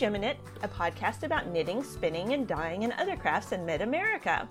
Geminit, 0.00 0.36
a 0.62 0.68
podcast 0.68 1.24
about 1.24 1.48
knitting, 1.48 1.82
spinning, 1.82 2.32
and 2.32 2.48
dyeing 2.48 2.84
and 2.84 2.92
other 2.94 3.16
crafts 3.16 3.52
in 3.52 3.66
mid 3.66 3.82
America. 3.82 4.48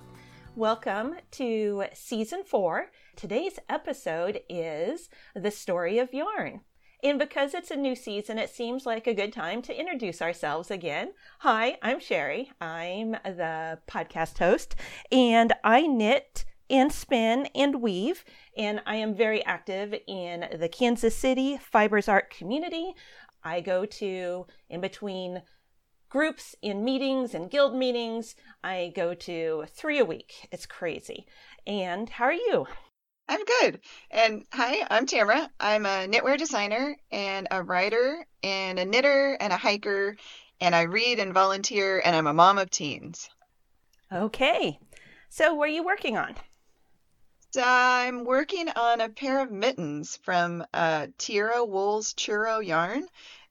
Welcome 0.56 1.16
to 1.32 1.86
season 1.92 2.44
four. 2.44 2.92
Today's 3.16 3.58
episode 3.68 4.42
is 4.48 5.10
The 5.34 5.50
Story 5.50 5.98
of 5.98 6.14
Yarn. 6.14 6.62
And 7.04 7.18
because 7.18 7.56
it's 7.56 7.72
a 7.72 7.76
new 7.76 7.96
season, 7.96 8.38
it 8.38 8.52
seems 8.52 8.86
like 8.86 9.08
a 9.08 9.14
good 9.16 9.34
time 9.34 9.64
to 9.64 9.76
introduce 9.76 10.22
ourselves 10.22 10.70
again. 10.70 11.14
Hi, 11.40 11.80
I'm 11.82 12.00
Sherry. 12.00 12.52
I'm 12.62 13.14
the 13.24 13.80
podcast 13.88 14.38
host, 14.38 14.76
and 15.12 15.52
I 15.64 15.88
knit 15.88 16.46
and 16.70 16.94
spin 16.94 17.48
and 17.56 17.82
weave. 17.82 18.24
And 18.56 18.82
I 18.86 18.98
am 18.98 19.16
very 19.16 19.44
active 19.46 19.96
in 20.08 20.46
the 20.60 20.70
Kansas 20.70 21.16
City 21.16 21.58
Fibers 21.58 22.08
Art 22.08 22.30
community. 22.30 22.94
I 23.44 23.62
go 23.62 23.86
to 23.86 24.48
in 24.70 24.82
between 24.82 25.42
groups 26.10 26.56
in 26.62 26.84
meetings 26.84 27.34
and 27.34 27.50
guild 27.50 27.76
meetings. 27.76 28.36
I 28.64 28.92
go 28.96 29.14
to 29.14 29.66
three 29.68 30.00
a 30.00 30.06
week. 30.06 30.48
It's 30.52 30.66
crazy. 30.66 31.26
And 31.66 32.10
how 32.10 32.26
are 32.26 32.34
you? 32.34 32.68
I'm 33.28 33.46
good. 33.46 33.80
And 34.10 34.46
hi, 34.52 34.86
I'm 34.90 35.06
Tamara. 35.06 35.52
I'm 35.60 35.86
a 35.86 36.08
knitwear 36.08 36.38
designer 36.38 36.98
and 37.12 37.48
a 37.52 37.62
writer 37.62 38.26
and 38.42 38.80
a 38.80 38.86
knitter 38.86 39.38
and 39.40 39.54
a 39.54 39.58
hiker. 39.58 40.18
And 40.60 40.76
I 40.76 40.84
read 40.84 41.20
and 41.20 41.34
volunteer 41.34 42.02
and 42.04 42.16
I'm 42.16 42.28
a 42.28 42.34
mom 42.34 42.58
of 42.58 42.72
teens. 42.72 43.30
Okay. 44.12 44.80
So, 45.30 45.54
what 45.54 45.70
are 45.70 45.74
you 45.74 45.84
working 45.84 46.18
on? 46.18 46.36
So 47.52 47.64
I'm 47.66 48.26
working 48.26 48.70
on 48.70 49.02
a 49.02 49.10
pair 49.10 49.40
of 49.40 49.52
mittens 49.52 50.18
from 50.18 50.64
uh, 50.72 51.08
Tierra 51.18 51.66
Wool's 51.66 52.14
Churro 52.14 52.64
yarn. 52.64 53.08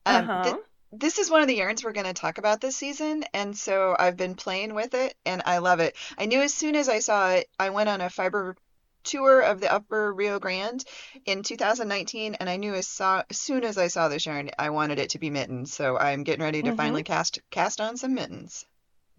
Um, 0.09 0.29
Uh-huh. 0.29 0.43
th- 0.43 0.59
this 0.91 1.19
is 1.19 1.31
one 1.31 1.43
of 1.43 1.47
the 1.49 1.55
yarns 1.57 1.85
we're 1.85 1.93
going 1.93 2.07
to 2.07 2.13
talk 2.15 2.39
about 2.39 2.61
this 2.61 2.77
season, 2.77 3.25
and 3.33 3.57
so 3.57 3.95
I've 3.99 4.17
been 4.17 4.35
playing 4.35 4.75
with 4.75 4.95
it, 4.95 5.15
and 5.25 5.43
I 5.47 5.59
love 5.59 5.79
it. 5.81 5.97
I 6.19 6.27
knew 6.27 6.41
as 6.41 6.53
soon 6.53 6.75
as 6.75 6.89
I 6.89 6.99
saw 6.99 7.31
it, 7.31 7.49
I 7.61 7.71
went 7.71 7.89
on 7.89 8.01
a 8.01 8.11
fiber 8.11 8.57
tour 9.05 9.41
of 9.41 9.61
the 9.61 9.73
Upper 9.73 10.13
Rio 10.13 10.39
Grande 10.41 10.85
in 11.27 11.43
2019, 11.45 12.35
and 12.37 12.51
I 12.51 12.57
knew 12.57 12.75
as, 12.75 12.89
saw, 12.89 13.23
as 13.31 13.39
soon 13.39 13.65
as 13.65 13.79
I 13.79 13.89
saw 13.89 14.09
this 14.09 14.27
yarn, 14.27 14.51
I 14.59 14.71
wanted 14.71 14.99
it 14.99 15.11
to 15.11 15.19
be 15.19 15.31
mittens. 15.31 15.73
So 15.75 15.97
I'm 15.99 16.25
getting 16.25 16.43
ready 16.45 16.63
to 16.65 16.73
Mhm. 16.73 16.73
finally 16.73 17.05
cast 17.05 17.39
cast 17.51 17.81
on 17.81 17.97
some 17.97 18.15
mittens. 18.15 18.67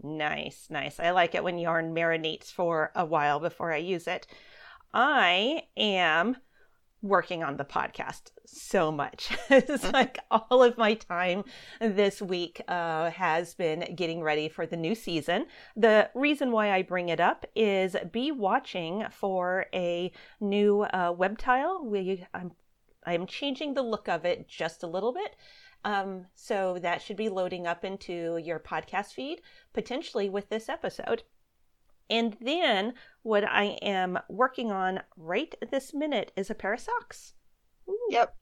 Nice, 0.01 0.67
nice. 0.69 0.99
I 0.99 1.11
like 1.11 1.35
it 1.35 1.43
when 1.43 1.57
yarn 1.57 1.93
marinates 1.93 2.51
for 2.51 2.91
a 2.95 3.05
while 3.05 3.39
before 3.39 3.73
I 3.73 3.77
use 3.77 4.07
it. 4.07 4.27
I 4.93 5.63
am 5.77 6.37
working 7.02 7.44
on 7.44 7.58
the 7.58 7.66
podcast 7.66 8.31
so 8.45 8.92
much. 8.92 9.36
it's 9.50 9.92
like 9.92 10.19
all 10.30 10.64
of 10.64 10.78
my 10.78 10.95
time 10.95 11.44
this 11.80 12.22
week 12.22 12.61
uh, 12.67 13.09
has 13.11 13.53
been 13.53 13.95
getting 13.95 14.22
ready 14.22 14.50
for 14.50 14.66
the 14.66 14.78
new 14.78 14.95
season. 14.95 15.45
The 15.75 16.09
reason 16.14 16.52
why 16.52 16.72
I 16.72 16.81
bring 16.81 17.09
it 17.09 17.20
up 17.20 17.45
is 17.55 17.95
be 18.11 18.31
watching 18.31 19.05
for 19.11 19.66
a 19.73 20.11
new 20.42 20.81
uh, 20.81 21.14
web 21.16 21.38
tile. 21.38 21.86
We, 21.86 22.25
I'm, 22.33 22.52
I'm 23.05 23.25
changing 23.27 23.73
the 23.73 23.83
look 23.83 24.09
of 24.09 24.25
it 24.25 24.47
just 24.47 24.83
a 24.83 24.88
little 24.88 25.14
bit. 25.14 25.36
Um, 25.86 26.25
so 26.36 26.77
that 26.81 27.02
should 27.02 27.16
be 27.16 27.30
loading 27.30 27.66
up 27.66 27.86
into 27.86 28.38
your 28.38 28.59
podcast 28.59 29.14
feed, 29.14 29.42
potentially 29.73 30.30
with 30.30 30.50
this 30.50 30.67
episode. 30.67 31.23
And 32.09 32.35
then 32.41 32.93
what 33.23 33.43
I 33.43 33.77
am 33.81 34.17
working 34.29 34.71
on 34.71 35.02
right 35.15 35.53
this 35.71 35.93
minute 35.93 36.31
is 36.35 36.49
a 36.49 36.55
pair 36.55 36.73
of 36.73 36.79
socks. 36.79 37.33
Ooh. 37.88 38.07
Yep. 38.09 38.35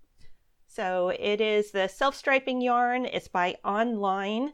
So 0.68 1.10
it 1.10 1.42
is 1.42 1.72
the 1.72 1.88
self 1.88 2.16
striping 2.16 2.62
yarn. 2.62 3.06
It's 3.06 3.28
by 3.28 3.58
Online. 3.64 4.52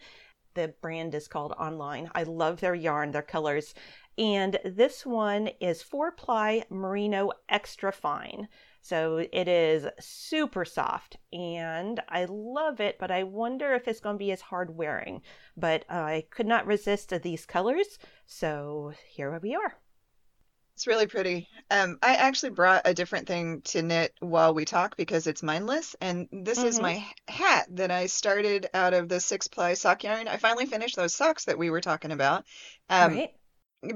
The 0.54 0.74
brand 0.82 1.16
is 1.16 1.28
called 1.28 1.54
Online. 1.54 2.10
I 2.14 2.24
love 2.24 2.60
their 2.60 2.76
yarn, 2.76 3.12
their 3.12 3.24
colors. 3.24 3.74
And 4.18 4.60
this 4.64 5.06
one 5.06 5.48
is 5.60 5.82
four 5.82 6.12
ply 6.12 6.64
merino 6.70 7.32
extra 7.50 7.92
fine. 7.92 8.48
So 8.84 9.18
it 9.32 9.48
is 9.48 9.88
super 10.00 10.64
soft 10.66 11.18
and 11.32 12.00
I 12.08 12.26
love 12.26 12.80
it, 12.80 13.00
but 13.00 13.10
I 13.10 13.24
wonder 13.24 13.74
if 13.74 13.88
it's 13.88 14.00
going 14.00 14.16
to 14.16 14.20
be 14.20 14.32
as 14.32 14.42
hard 14.42 14.76
wearing. 14.78 15.24
But 15.58 15.86
I 15.90 16.28
could 16.30 16.46
not 16.48 16.68
resist 16.68 17.10
these 17.24 17.48
colors. 17.48 17.98
So 18.28 18.94
here 19.08 19.40
we 19.42 19.56
are. 19.56 19.80
It's 20.76 20.88
really 20.88 21.08
pretty. 21.08 21.48
Um, 21.72 21.98
I 22.02 22.16
actually 22.16 22.50
brought 22.52 22.82
a 22.86 22.94
different 22.96 23.28
thing 23.28 23.62
to 23.64 23.82
knit 23.82 24.14
while 24.20 24.54
we 24.54 24.66
talk 24.66 24.96
because 24.98 25.26
it's 25.28 25.42
mindless, 25.44 25.96
and 26.02 26.28
this 26.32 26.64
is 26.64 26.80
Mhm. 26.80 26.82
my 26.82 27.06
hat 27.28 27.68
that 27.76 27.92
I 27.92 28.08
started 28.08 28.68
out 28.74 28.94
of 28.94 29.08
the 29.10 29.20
six 29.20 29.48
ply 29.48 29.74
sock 29.76 30.04
yarn. 30.04 30.28
I 30.28 30.38
finally 30.38 30.66
finished 30.66 30.96
those 30.96 31.14
socks 31.16 31.46
that 31.46 31.58
we 31.60 31.70
were 31.70 31.82
talking 31.82 32.12
about. 32.12 32.46
Um, 32.90 33.10
right? 33.16 33.32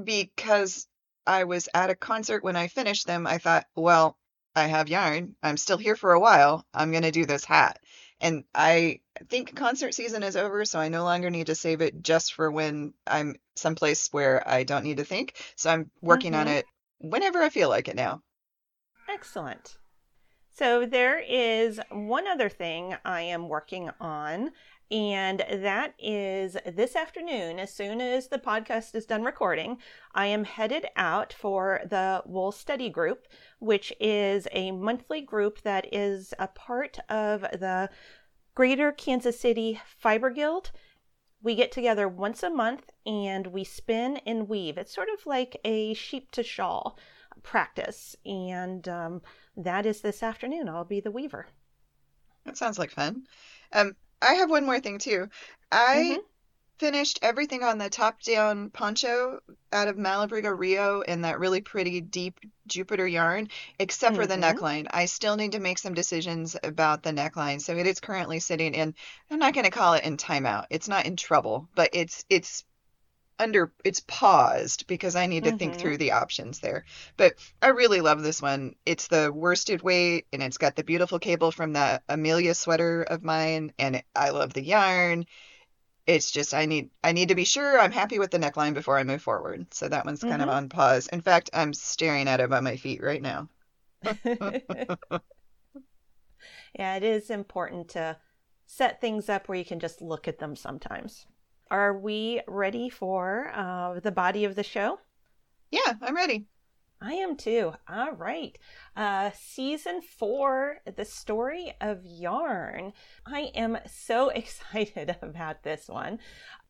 because 0.04 0.86
I 1.26 1.44
was 1.44 1.68
at 1.74 1.90
a 1.90 1.96
concert 1.96 2.44
when 2.44 2.56
I 2.56 2.68
finished 2.68 3.06
them, 3.06 3.26
I 3.26 3.38
thought, 3.38 3.66
well, 3.76 4.18
I 4.54 4.66
have 4.66 4.88
yarn. 4.88 5.36
I'm 5.42 5.56
still 5.56 5.78
here 5.78 5.96
for 5.96 6.12
a 6.12 6.20
while. 6.20 6.66
I'm 6.74 6.92
gonna 6.92 7.12
do 7.12 7.26
this 7.26 7.44
hat. 7.44 7.80
And 8.20 8.44
I 8.54 9.00
think 9.28 9.54
concert 9.54 9.94
season 9.94 10.22
is 10.22 10.36
over, 10.36 10.64
so 10.64 10.78
I 10.80 10.88
no 10.88 11.04
longer 11.04 11.30
need 11.30 11.46
to 11.46 11.54
save 11.54 11.80
it 11.80 12.02
just 12.02 12.34
for 12.34 12.50
when 12.50 12.94
I'm 13.06 13.36
someplace 13.54 14.08
where 14.12 14.46
I 14.48 14.64
don't 14.64 14.84
need 14.84 14.96
to 14.96 15.04
think. 15.04 15.36
So 15.56 15.70
I'm 15.70 15.90
working 16.00 16.34
on 16.34 16.46
Mhm. 16.46 16.58
it 16.58 16.66
whenever 16.98 17.40
I 17.42 17.48
feel 17.50 17.68
like 17.68 17.88
it 17.88 17.96
now. 17.96 18.22
Excellent. 19.08 19.78
So 20.50 20.84
there 20.86 21.18
is 21.18 21.80
one 21.90 22.26
other 22.26 22.48
thing 22.48 22.96
I 23.04 23.20
am 23.22 23.48
working 23.48 23.90
on, 24.00 24.52
and 24.90 25.44
that 25.50 25.94
is 25.98 26.56
this 26.66 26.96
afternoon, 26.96 27.58
as 27.58 27.74
soon 27.74 28.00
as 28.00 28.28
the 28.28 28.38
podcast 28.38 28.94
is 28.94 29.04
done 29.04 29.22
recording, 29.22 29.78
I 30.14 30.26
am 30.26 30.44
headed 30.44 30.86
out 30.96 31.32
for 31.32 31.80
the 31.84 32.22
Wool 32.24 32.52
Study 32.52 32.88
Group, 32.88 33.28
which 33.58 33.92
is 34.00 34.48
a 34.52 34.70
monthly 34.70 35.20
group 35.20 35.60
that 35.62 35.92
is 35.92 36.32
a 36.38 36.48
part 36.48 36.98
of 37.10 37.42
the 37.42 37.90
Greater 38.54 38.90
Kansas 38.92 39.38
City 39.38 39.78
Fiber 39.98 40.30
Guild. 40.30 40.70
We 41.42 41.54
get 41.54 41.70
together 41.70 42.08
once 42.08 42.42
a 42.42 42.50
month 42.50 42.90
and 43.04 43.48
we 43.48 43.64
spin 43.64 44.16
and 44.26 44.48
weave. 44.48 44.78
It's 44.78 44.94
sort 44.94 45.08
of 45.10 45.26
like 45.26 45.60
a 45.64 45.92
sheep 45.94 46.30
to 46.32 46.42
shawl 46.42 46.98
practice, 47.42 48.16
and 48.24 48.88
um, 48.88 49.22
that 49.56 49.86
is 49.86 50.00
this 50.00 50.22
afternoon. 50.22 50.68
I'll 50.68 50.84
be 50.84 51.00
the 51.00 51.10
weaver. 51.10 51.46
That 52.44 52.56
sounds 52.56 52.78
like 52.78 52.90
fun. 52.90 53.26
Um, 53.72 53.94
I 54.22 54.34
have 54.34 54.50
one 54.50 54.64
more 54.64 54.80
thing 54.80 54.98
too. 54.98 55.28
I 55.72 56.18
Mhm. 56.18 56.22
finished 56.78 57.18
everything 57.22 57.62
on 57.64 57.78
the 57.78 57.90
top-down 57.90 58.70
poncho 58.70 59.40
out 59.72 59.88
of 59.88 59.96
Malabrigo 59.96 60.50
Rio 60.56 61.02
in 61.02 61.22
that 61.22 61.40
really 61.40 61.60
pretty 61.62 62.00
deep 62.00 62.40
Jupiter 62.68 63.06
yarn, 63.08 63.48
except 63.78 64.16
for 64.16 64.26
the 64.26 64.36
Mhm. 64.36 64.38
neckline. 64.38 64.86
I 64.92 65.06
still 65.06 65.36
need 65.36 65.52
to 65.52 65.60
make 65.60 65.78
some 65.78 65.94
decisions 65.94 66.56
about 66.62 67.02
the 67.02 67.12
neckline. 67.12 67.60
So 67.62 67.76
it 67.76 67.86
is 67.86 68.00
currently 68.00 68.40
sitting 68.40 68.74
in, 68.74 68.94
I'm 69.30 69.38
not 69.40 69.54
going 69.54 69.64
to 69.64 69.70
call 69.70 69.94
it 69.94 70.04
in 70.04 70.16
timeout. 70.18 70.66
It's 70.70 70.88
not 70.88 71.06
in 71.06 71.16
trouble, 71.16 71.68
but 71.74 71.90
it's 71.94 72.24
it's 72.30 72.64
under 73.38 73.72
it's 73.84 74.00
paused 74.00 74.86
because 74.86 75.16
I 75.16 75.26
need 75.26 75.44
to 75.44 75.52
think 75.52 75.74
Mhm. 75.74 75.78
through 75.78 75.98
the 75.98 76.12
options 76.12 76.60
there. 76.60 76.84
But 77.16 77.34
I 77.62 77.68
really 77.68 78.00
love 78.00 78.22
this 78.22 78.42
one. 78.42 78.74
It's 78.86 79.08
the 79.08 79.32
worsted 79.32 79.82
weight 79.82 80.26
and 80.32 80.42
it's 80.42 80.58
got 80.58 80.76
the 80.76 80.84
beautiful 80.84 81.18
cable 81.18 81.52
from 81.52 81.72
the 81.72 82.02
Amelia 82.08 82.54
sweater 82.54 83.02
of 83.02 83.22
mine 83.24 83.72
and 83.78 83.96
it, 83.96 84.04
I 84.14 84.30
love 84.30 84.52
the 84.54 84.62
yarn. 84.64 85.26
It's 86.06 86.30
just 86.32 86.54
I 86.54 86.66
need 86.66 86.90
I 87.04 87.12
need 87.12 87.28
to 87.28 87.36
be 87.36 87.44
sure 87.44 87.78
I'm 87.78 87.92
happy 87.92 88.18
with 88.18 88.30
the 88.32 88.38
neckline 88.38 88.74
before 88.74 88.98
I 88.98 89.04
move 89.04 89.22
forward. 89.22 89.72
So 89.74 89.88
that 89.88 90.06
one's 90.06 90.24
kind 90.24 90.42
of 90.42 90.48
Mhm. 90.48 90.50
on 90.50 90.68
pause. 90.70 91.08
In 91.08 91.20
fact, 91.20 91.50
I'm 91.52 91.74
staring 91.74 92.28
at 92.28 92.40
it 92.40 92.50
by 92.50 92.60
my 92.60 92.76
feet 92.76 93.02
right 93.02 93.22
now. 93.22 93.48
yeah, 96.78 96.96
it 96.96 97.02
is 97.02 97.30
important 97.30 97.88
to 97.90 98.16
set 98.66 99.00
things 99.00 99.28
up 99.28 99.48
where 99.48 99.58
you 99.58 99.64
can 99.64 99.80
just 99.80 100.00
look 100.02 100.28
at 100.28 100.38
them 100.38 100.54
sometimes. 100.56 101.26
Are 101.70 101.98
we 101.98 102.40
ready 102.46 102.88
for 102.88 103.50
uh, 103.54 104.00
the 104.00 104.12
body 104.12 104.44
of 104.44 104.54
the 104.54 104.62
show? 104.62 104.98
Yeah, 105.70 105.94
I'm 106.00 106.14
ready. 106.14 106.46
I 107.00 107.12
am 107.14 107.36
too. 107.36 107.74
All 107.88 108.12
right. 108.12 108.58
Uh, 108.96 109.30
season 109.32 110.00
four, 110.02 110.78
the 110.96 111.04
story 111.04 111.72
of 111.80 112.04
yarn. 112.04 112.92
I 113.24 113.52
am 113.54 113.78
so 113.86 114.28
excited 114.34 115.16
about 115.22 115.62
this 115.62 115.88
one. 115.88 116.18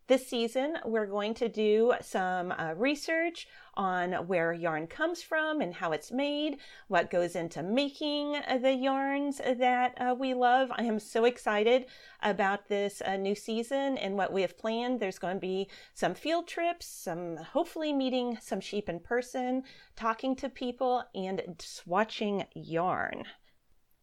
This 0.08 0.26
season, 0.26 0.78
we're 0.86 1.04
going 1.04 1.34
to 1.34 1.50
do 1.50 1.92
some 2.00 2.50
uh, 2.52 2.72
research 2.74 3.46
on 3.74 4.14
where 4.26 4.54
yarn 4.54 4.86
comes 4.86 5.20
from 5.22 5.60
and 5.60 5.74
how 5.74 5.92
it's 5.92 6.10
made, 6.10 6.56
what 6.86 7.10
goes 7.10 7.36
into 7.36 7.62
making 7.62 8.40
the 8.62 8.72
yarns 8.72 9.36
that 9.36 10.00
uh, 10.00 10.14
we 10.18 10.32
love. 10.32 10.70
I 10.74 10.84
am 10.84 10.98
so 10.98 11.26
excited 11.26 11.84
about 12.22 12.68
this 12.68 13.02
uh, 13.04 13.18
new 13.18 13.34
season 13.34 13.98
and 13.98 14.16
what 14.16 14.32
we 14.32 14.40
have 14.40 14.56
planned. 14.56 14.98
There's 14.98 15.18
going 15.18 15.36
to 15.36 15.40
be 15.40 15.68
some 15.92 16.14
field 16.14 16.48
trips, 16.48 16.86
some 16.86 17.36
hopefully 17.36 17.92
meeting 17.92 18.38
some 18.40 18.62
sheep 18.62 18.88
in 18.88 19.00
person, 19.00 19.62
talking 19.94 20.34
to 20.36 20.48
people, 20.48 21.04
and 21.14 21.42
just 21.58 21.86
watching 21.86 22.46
yarn. 22.54 23.24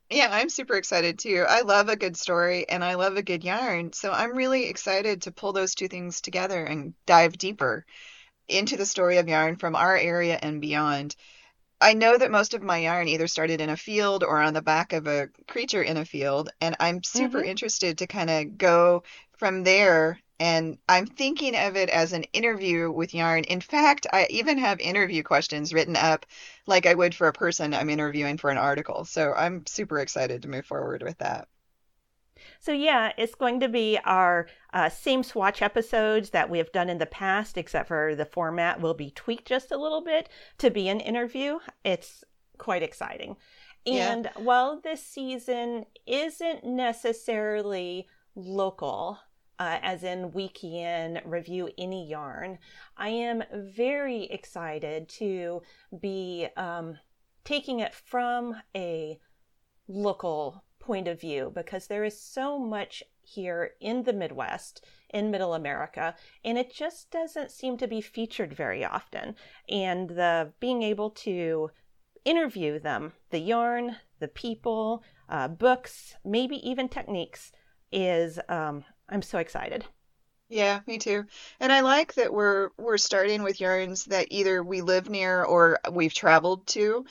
Yeah, 0.10 0.30
I'm 0.32 0.50
super 0.50 0.76
excited 0.76 1.20
too. 1.20 1.46
I 1.48 1.62
love 1.62 1.90
a 1.90 1.96
good 1.96 2.16
story 2.18 2.68
and 2.70 2.84
I 2.84 2.94
love 2.96 3.18
a 3.18 3.24
good 3.24 3.44
yarn. 3.44 3.92
So 3.94 4.12
I'm 4.12 4.36
really 4.36 4.66
excited 4.68 5.22
to 5.24 5.32
pull 5.32 5.54
those 5.54 5.76
two 5.76 5.88
things 5.88 6.22
together 6.22 6.64
and 6.64 6.94
dive 7.06 7.38
deeper 7.38 7.86
into 8.48 8.78
the 8.78 8.86
story 8.86 9.18
of 9.18 9.28
yarn 9.30 9.58
from 9.58 9.76
our 9.76 9.98
area 9.98 10.40
and 10.42 10.62
beyond. 10.62 11.16
I 11.82 11.94
know 11.94 12.18
that 12.18 12.32
most 12.32 12.54
of 12.56 12.64
my 12.64 12.80
yarn 12.80 13.08
either 13.10 13.28
started 13.28 13.62
in 13.62 13.70
a 13.70 13.78
field 13.78 14.24
or 14.24 14.42
on 14.42 14.54
the 14.56 14.62
back 14.64 14.94
of 14.94 15.08
a 15.08 15.30
creature 15.48 15.84
in 15.84 15.98
a 15.98 16.06
field, 16.06 16.50
and 16.62 16.76
I'm 16.80 17.04
super 17.04 17.42
hmm 17.42 17.44
interested 17.44 18.00
to 18.00 18.08
kind 18.08 18.30
of 18.30 18.58
go 18.58 19.04
from 19.38 19.64
there. 19.64 20.20
And 20.40 20.78
I'm 20.90 21.06
thinking 21.06 21.56
of 21.56 21.78
it 21.78 21.90
as 21.90 22.12
an 22.12 22.24
interview 22.34 22.92
with 22.92 23.14
yarn. 23.14 23.46
In 23.46 23.62
fact, 23.62 24.06
I 24.12 24.28
even 24.30 24.58
have 24.58 24.80
interview 24.80 25.24
questions 25.24 25.74
written 25.74 25.96
up 25.96 26.26
like 26.68 26.86
I 26.86 26.94
would 26.94 27.16
for 27.16 27.28
a 27.28 27.34
person 27.34 27.74
I'm 27.74 27.90
interviewing 27.90 28.38
for 28.38 28.50
an 28.50 28.58
article. 28.58 29.06
So 29.06 29.34
I'm 29.34 29.66
super 29.66 30.00
excited 30.00 30.42
to 30.42 30.50
move 30.50 30.66
forward 30.66 31.04
with 31.04 31.18
that. 31.20 31.48
So, 32.60 32.74
yeah, 32.74 33.12
it's 33.18 33.36
going 33.36 33.62
to 33.62 33.70
be 33.70 33.98
our 34.04 34.48
uh, 34.74 34.90
same 34.90 35.24
swatch 35.24 35.62
episodes 35.62 36.32
that 36.32 36.50
we 36.50 36.58
have 36.58 36.72
done 36.72 36.90
in 36.90 36.98
the 36.98 37.06
past, 37.06 37.58
except 37.58 37.88
for 37.88 38.14
the 38.16 38.26
format 38.26 38.82
will 38.82 38.94
be 38.94 39.12
tweaked 39.12 39.48
just 39.48 39.72
a 39.72 39.78
little 39.78 40.02
bit 40.02 40.30
to 40.58 40.70
be 40.70 40.90
an 40.90 41.00
interview. 41.00 41.60
It's 41.84 42.24
quite 42.58 42.84
exciting. 42.84 43.38
Yeah. 43.86 44.12
And 44.12 44.30
while 44.36 44.82
this 44.82 45.04
season 45.04 45.86
isn't 46.06 46.66
necessarily 46.66 48.08
local, 48.36 49.20
uh, 49.60 49.80
as 49.82 50.04
in 50.04 50.32
we 50.32 50.50
can 50.50 51.22
review 51.26 51.70
any 51.78 52.08
yarn, 52.08 52.60
I 52.98 53.10
am 53.10 53.44
very 53.52 54.24
excited 54.26 55.10
to 55.10 55.62
be 56.00 56.48
um, 56.58 56.98
taking 57.44 57.80
it 57.80 57.94
from 57.94 58.56
a 58.76 59.20
local 59.88 60.64
point 60.80 61.08
of 61.08 61.20
view 61.20 61.52
because 61.54 61.88
there 61.88 62.04
is 62.04 62.20
so 62.20 62.60
much 62.60 63.04
here 63.22 63.72
in 63.82 64.04
the 64.04 64.14
Midwest, 64.14 64.86
in 65.14 65.32
Middle 65.32 65.54
America, 65.54 66.16
and 66.44 66.58
it 66.58 66.74
just 66.74 67.10
doesn't 67.10 67.52
seem 67.52 67.78
to 67.78 67.88
be 67.88 68.02
featured 68.02 68.54
very 68.54 68.86
often. 68.86 69.36
And 69.68 70.10
the 70.10 70.54
being 70.60 70.84
able 70.84 71.10
to 71.12 71.72
interview 72.24 72.80
them, 72.80 73.14
the 73.32 73.40
yarn, 73.40 73.96
the 74.20 74.28
people, 74.28 75.04
uh, 75.30 75.48
books, 75.48 76.16
maybe 76.24 76.58
even 76.68 76.88
techniques, 76.88 77.52
is 77.92 78.40
um, 78.50 78.84
I'm 79.10 79.22
so 79.24 79.40
excited. 79.40 79.86
Yeah, 80.50 80.82
me 80.86 81.00
too. 81.00 81.26
And 81.60 81.72
I 81.72 81.82
like 81.82 82.14
that 82.16 82.32
we're 82.34 82.70
we're 82.78 82.98
starting 83.00 83.42
with 83.44 83.60
yarns 83.60 84.06
that 84.06 84.28
either 84.30 84.64
we 84.64 84.82
live 84.82 85.10
near 85.10 85.44
or 85.44 85.80
we've 85.92 86.14
traveled 86.14 86.68
to 86.68 87.06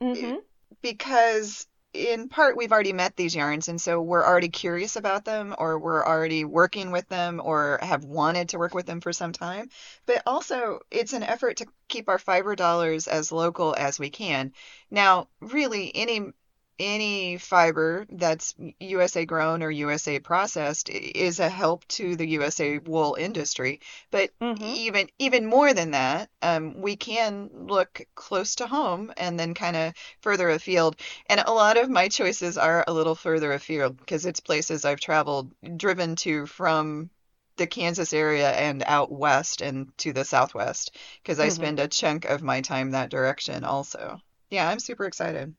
Mm-hmm. 0.00 0.36
because 0.82 1.66
in 1.94 2.28
part 2.28 2.56
we've 2.56 2.72
already 2.72 2.92
met 2.92 3.16
these 3.16 3.34
yarns 3.36 3.68
and 3.68 3.80
so 3.80 4.02
we're 4.02 4.24
already 4.24 4.50
curious 4.50 4.96
about 4.96 5.24
them 5.24 5.54
or 5.58 5.78
we're 5.78 6.04
already 6.06 6.44
working 6.44 6.90
with 6.92 7.08
them 7.08 7.40
or 7.42 7.78
have 7.82 8.04
wanted 8.04 8.50
to 8.50 8.58
work 8.58 8.74
with 8.74 8.86
them 8.86 9.00
for 9.00 9.12
some 9.12 9.32
time. 9.32 9.68
But 10.06 10.22
also 10.26 10.80
it's 10.90 11.14
an 11.14 11.22
effort 11.22 11.58
to 11.58 11.66
keep 11.88 12.08
our 12.08 12.18
fiber 12.18 12.56
dollars 12.56 13.08
as 13.08 13.32
local 13.32 13.74
as 13.78 13.98
we 13.98 14.10
can. 14.10 14.52
Now, 14.90 15.28
really 15.40 15.94
any 15.96 16.32
any 16.78 17.38
fiber 17.38 18.06
that's 18.10 18.54
USA 18.80 19.24
grown 19.24 19.62
or 19.62 19.70
USA 19.70 20.18
processed 20.18 20.88
is 20.90 21.40
a 21.40 21.48
help 21.48 21.86
to 21.88 22.16
the 22.16 22.26
USA 22.28 22.78
wool 22.78 23.14
industry. 23.18 23.80
But 24.10 24.30
Mm-hmm. 24.40 24.74
even 24.74 25.08
even 25.18 25.46
more 25.46 25.72
than 25.74 25.92
that, 25.92 26.30
um, 26.42 26.80
we 26.80 26.96
can 26.96 27.50
look 27.52 28.00
close 28.14 28.54
to 28.56 28.66
home 28.66 29.12
and 29.16 29.38
then 29.38 29.54
kind 29.54 29.76
of 29.76 29.94
further 30.20 30.50
afield. 30.50 30.96
And 31.28 31.40
a 31.40 31.52
lot 31.52 31.76
of 31.76 31.88
my 31.90 32.08
choices 32.08 32.58
are 32.58 32.84
a 32.86 32.92
little 32.92 33.14
further 33.14 33.52
afield 33.52 33.96
because 33.98 34.26
it's 34.26 34.40
places 34.40 34.84
I've 34.84 35.00
traveled, 35.00 35.52
driven 35.76 36.16
to 36.16 36.46
from 36.46 37.10
the 37.56 37.66
Kansas 37.66 38.12
area 38.12 38.50
and 38.52 38.82
out 38.86 39.10
west 39.12 39.60
and 39.60 39.96
to 39.98 40.12
the 40.12 40.24
southwest 40.24 40.96
because 41.22 41.38
I 41.40 41.48
Mm-hmm. 41.48 41.50
spend 41.50 41.80
a 41.80 41.88
chunk 41.88 42.24
of 42.24 42.42
my 42.42 42.60
time 42.60 42.90
that 42.92 43.10
direction 43.10 43.64
also. 43.64 44.20
Yeah, 44.50 44.68
I'm 44.68 44.80
super 44.80 45.04
excited. 45.06 45.54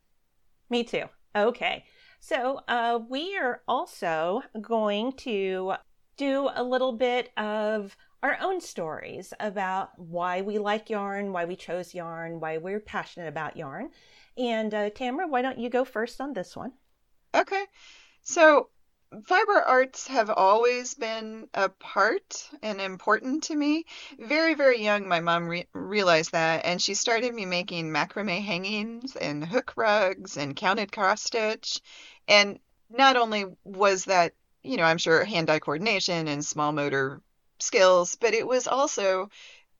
Me 0.70 0.84
too. 0.84 1.04
Okay. 1.34 1.84
So 2.20 2.60
uh, 2.68 2.98
we 3.08 3.36
are 3.38 3.62
also 3.68 4.42
going 4.60 5.12
to 5.18 5.74
do 6.16 6.50
a 6.54 6.62
little 6.62 6.92
bit 6.92 7.30
of 7.36 7.96
our 8.22 8.36
own 8.40 8.60
stories 8.60 9.32
about 9.38 9.90
why 9.96 10.42
we 10.42 10.58
like 10.58 10.90
yarn, 10.90 11.32
why 11.32 11.44
we 11.44 11.54
chose 11.54 11.94
yarn, 11.94 12.40
why 12.40 12.58
we're 12.58 12.80
passionate 12.80 13.28
about 13.28 13.56
yarn. 13.56 13.90
And 14.36 14.74
uh, 14.74 14.90
Tamara, 14.90 15.28
why 15.28 15.42
don't 15.42 15.58
you 15.58 15.70
go 15.70 15.84
first 15.84 16.20
on 16.20 16.32
this 16.32 16.56
one? 16.56 16.72
Okay. 17.34 17.64
So, 18.22 18.68
fiber 19.24 19.60
arts 19.62 20.06
have 20.08 20.30
always 20.30 20.94
been 20.94 21.48
a 21.54 21.68
part 21.68 22.48
and 22.62 22.80
important 22.80 23.44
to 23.44 23.56
me. 23.56 23.84
Very, 24.18 24.54
very 24.54 24.82
young, 24.82 25.08
my 25.08 25.20
mom 25.20 25.48
re 25.48 25.66
realized 25.72 26.32
that, 26.32 26.64
and 26.64 26.80
she 26.80 26.94
started 26.94 27.34
me 27.34 27.46
making 27.46 27.90
macrame 27.90 28.40
hangings 28.42 29.16
and 29.16 29.44
hook 29.44 29.74
rugs 29.76 30.36
and 30.36 30.56
counted 30.56 30.92
cross 30.92 31.22
stitch. 31.22 31.80
And 32.26 32.58
not 32.90 33.16
only 33.16 33.46
was 33.64 34.04
that, 34.06 34.34
you 34.62 34.76
know, 34.76 34.84
I'm 34.84 34.98
sure 34.98 35.24
hand-eye 35.24 35.60
coordination 35.60 36.28
and 36.28 36.44
small 36.44 36.72
motor 36.72 37.20
skills, 37.60 38.16
but 38.16 38.34
it 38.34 38.46
was 38.46 38.66
also 38.68 39.30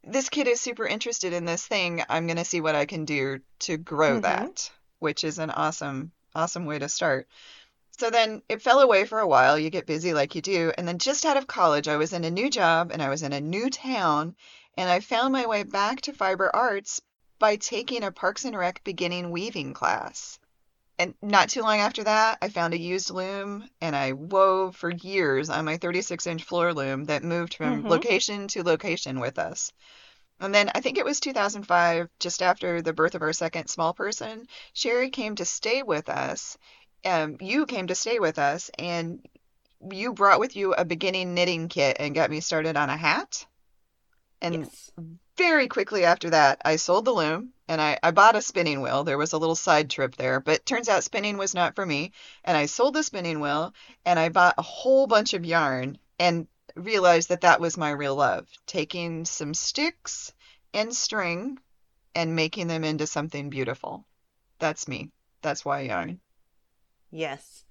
this 0.04 0.28
kid 0.28 0.48
is 0.48 0.60
super 0.60 0.86
interested 0.86 1.32
in 1.32 1.44
this 1.44 1.66
thing. 1.66 2.02
I'm 2.08 2.26
going 2.26 2.36
to 2.38 2.44
see 2.44 2.60
what 2.60 2.74
I 2.74 2.86
can 2.86 3.04
do 3.04 3.40
to 3.60 3.76
grow 3.76 4.14
Mm-hmm. 4.14 4.20
that, 4.20 4.70
which 5.00 5.24
is 5.24 5.38
an 5.38 5.50
awesome, 5.50 6.12
awesome 6.34 6.66
way 6.66 6.78
to 6.78 6.88
start. 6.88 7.28
So 7.98 8.08
then 8.10 8.42
it 8.48 8.62
fell 8.62 8.80
away 8.80 9.04
for 9.04 9.18
a 9.18 9.26
while. 9.28 9.58
You 9.58 9.68
get 9.68 9.86
busy 9.86 10.14
like 10.14 10.34
you 10.34 10.40
do. 10.40 10.72
And 10.78 10.88
then 10.88 10.98
just 10.98 11.26
out 11.26 11.36
of 11.36 11.46
college, 11.46 11.86
I 11.86 11.96
was 11.96 12.14
in 12.14 12.24
a 12.24 12.30
new 12.30 12.48
job 12.48 12.90
and 12.92 13.02
I 13.02 13.10
was 13.10 13.22
in 13.22 13.32
a 13.34 13.40
new 13.42 13.68
town. 13.68 14.36
And 14.78 14.88
I 14.88 15.00
found 15.00 15.32
my 15.34 15.44
way 15.46 15.64
back 15.64 16.00
to 16.02 16.12
fiber 16.14 16.50
arts 16.56 17.02
by 17.38 17.56
taking 17.56 18.04
a 18.04 18.10
Parks 18.12 18.44
and 18.46 18.56
Rec 18.56 18.82
beginning 18.84 19.30
weaving 19.30 19.74
class. 19.74 20.38
And 20.98 21.14
not 21.22 21.50
too 21.50 21.62
long 21.62 21.80
after 21.80 22.04
that, 22.04 22.38
I 22.42 22.48
found 22.48 22.74
a 22.74 22.78
used 22.78 23.10
loom 23.10 23.68
and 23.80 23.96
I 23.96 24.12
wove 24.12 24.76
for 24.76 24.90
years 24.90 25.50
on 25.50 25.64
my 25.64 25.76
36 25.78 26.26
inch 26.26 26.44
floor 26.44 26.74
loom 26.74 27.04
that 27.06 27.24
moved 27.24 27.54
from 27.54 27.84
Mm-hmm. 27.84 27.88
location 27.88 28.48
to 28.48 28.62
location 28.64 29.20
with 29.20 29.38
us. 29.38 29.72
And 30.40 30.52
then 30.52 30.68
I 30.74 30.80
think 30.80 30.98
it 30.98 31.04
was 31.04 31.20
2005, 31.20 32.08
just 32.18 32.42
after 32.42 32.82
the 32.82 32.92
birth 32.92 33.14
of 33.14 33.22
our 33.22 33.32
second 33.32 33.68
small 33.68 33.94
person, 33.94 34.48
Sherry 34.72 35.10
came 35.10 35.36
to 35.36 35.44
stay 35.44 35.84
with 35.84 36.08
us. 36.08 36.58
Um, 37.04 37.36
you 37.40 37.66
came 37.66 37.86
to 37.88 37.94
stay 37.94 38.18
with 38.18 38.38
us, 38.38 38.70
and 38.78 39.26
you 39.92 40.12
brought 40.12 40.40
with 40.40 40.56
you 40.56 40.74
a 40.74 40.84
beginning 40.84 41.34
knitting 41.34 41.68
kit 41.68 41.96
and 42.00 42.14
got 42.14 42.30
me 42.30 42.40
started 42.40 42.76
on 42.76 42.90
a 42.90 42.96
hat. 42.96 43.46
And 44.40 44.64
Yes. 44.64 44.90
very 45.36 45.68
quickly 45.68 46.04
after 46.04 46.30
that, 46.30 46.60
I 46.64 46.76
sold 46.76 47.04
the 47.04 47.12
loom 47.12 47.52
and 47.68 47.80
I, 47.80 47.98
I 48.02 48.10
bought 48.10 48.36
a 48.36 48.42
spinning 48.42 48.80
wheel. 48.80 49.04
There 49.04 49.18
was 49.18 49.32
a 49.32 49.38
little 49.38 49.54
side 49.56 49.90
trip 49.90 50.16
there, 50.16 50.40
but 50.40 50.66
turns 50.66 50.88
out 50.88 51.04
spinning 51.04 51.36
was 51.38 51.54
not 51.54 51.74
for 51.76 51.86
me. 51.86 52.12
And 52.44 52.56
I 52.56 52.66
sold 52.66 52.94
the 52.94 53.02
spinning 53.02 53.40
wheel 53.40 53.74
and 54.04 54.18
I 54.18 54.28
bought 54.30 54.54
a 54.58 54.62
whole 54.62 55.06
bunch 55.06 55.34
of 55.34 55.44
yarn 55.44 55.98
and 56.18 56.48
realized 56.74 57.28
that 57.30 57.42
that 57.42 57.60
was 57.60 57.76
my 57.76 57.90
real 57.90 58.16
love, 58.16 58.48
taking 58.66 59.24
some 59.24 59.54
sticks 59.54 60.32
and 60.74 60.94
string 60.94 61.58
and 62.14 62.34
making 62.36 62.66
them 62.68 62.84
into 62.84 63.06
something 63.06 63.50
beautiful. 63.50 64.04
That's 64.58 64.88
me. 64.88 65.10
That's 65.42 65.64
why 65.64 65.80
I 65.80 65.82
yarn. 65.82 66.20
Yes. 67.10 67.64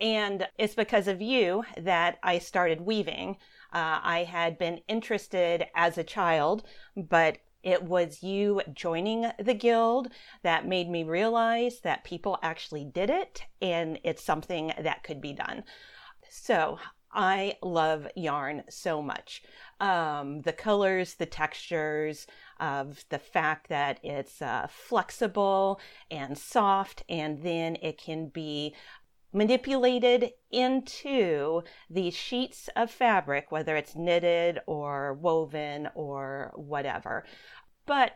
And 0.00 0.46
it's 0.58 0.74
because 0.74 1.08
of 1.08 1.22
you 1.22 1.64
that 1.80 2.18
I 2.22 2.38
started 2.38 2.80
weaving. 2.80 3.36
Uh, 3.72 4.00
I 4.02 4.24
had 4.28 4.58
been 4.58 4.80
interested 4.88 5.66
as 5.74 5.96
a 5.98 6.04
child, 6.04 6.64
but 6.96 7.38
it 7.62 7.82
was 7.82 8.22
you 8.22 8.60
joining 8.72 9.30
the 9.38 9.54
guild 9.54 10.08
that 10.42 10.66
made 10.66 10.88
me 10.90 11.02
realize 11.02 11.80
that 11.80 12.04
people 12.04 12.38
actually 12.42 12.84
did 12.84 13.08
it 13.08 13.44
and 13.62 13.98
it's 14.04 14.22
something 14.22 14.72
that 14.78 15.02
could 15.02 15.20
be 15.20 15.32
done. 15.32 15.64
So 16.28 16.78
I 17.10 17.56
love 17.62 18.06
yarn 18.16 18.64
so 18.68 19.00
much. 19.00 19.42
Um, 19.80 20.42
the 20.42 20.52
colors, 20.52 21.14
the 21.14 21.26
textures, 21.26 22.26
of 22.60 23.04
the 23.08 23.18
fact 23.18 23.68
that 23.68 23.98
it's 24.02 24.40
uh, 24.42 24.66
flexible 24.70 25.80
and 26.10 26.36
soft, 26.36 27.02
and 27.08 27.42
then 27.42 27.76
it 27.82 27.98
can 27.98 28.28
be 28.28 28.74
manipulated 29.32 30.30
into 30.50 31.62
these 31.90 32.14
sheets 32.14 32.68
of 32.76 32.90
fabric, 32.90 33.50
whether 33.50 33.76
it's 33.76 33.96
knitted 33.96 34.60
or 34.66 35.14
woven 35.14 35.88
or 35.94 36.52
whatever. 36.54 37.24
But 37.84 38.12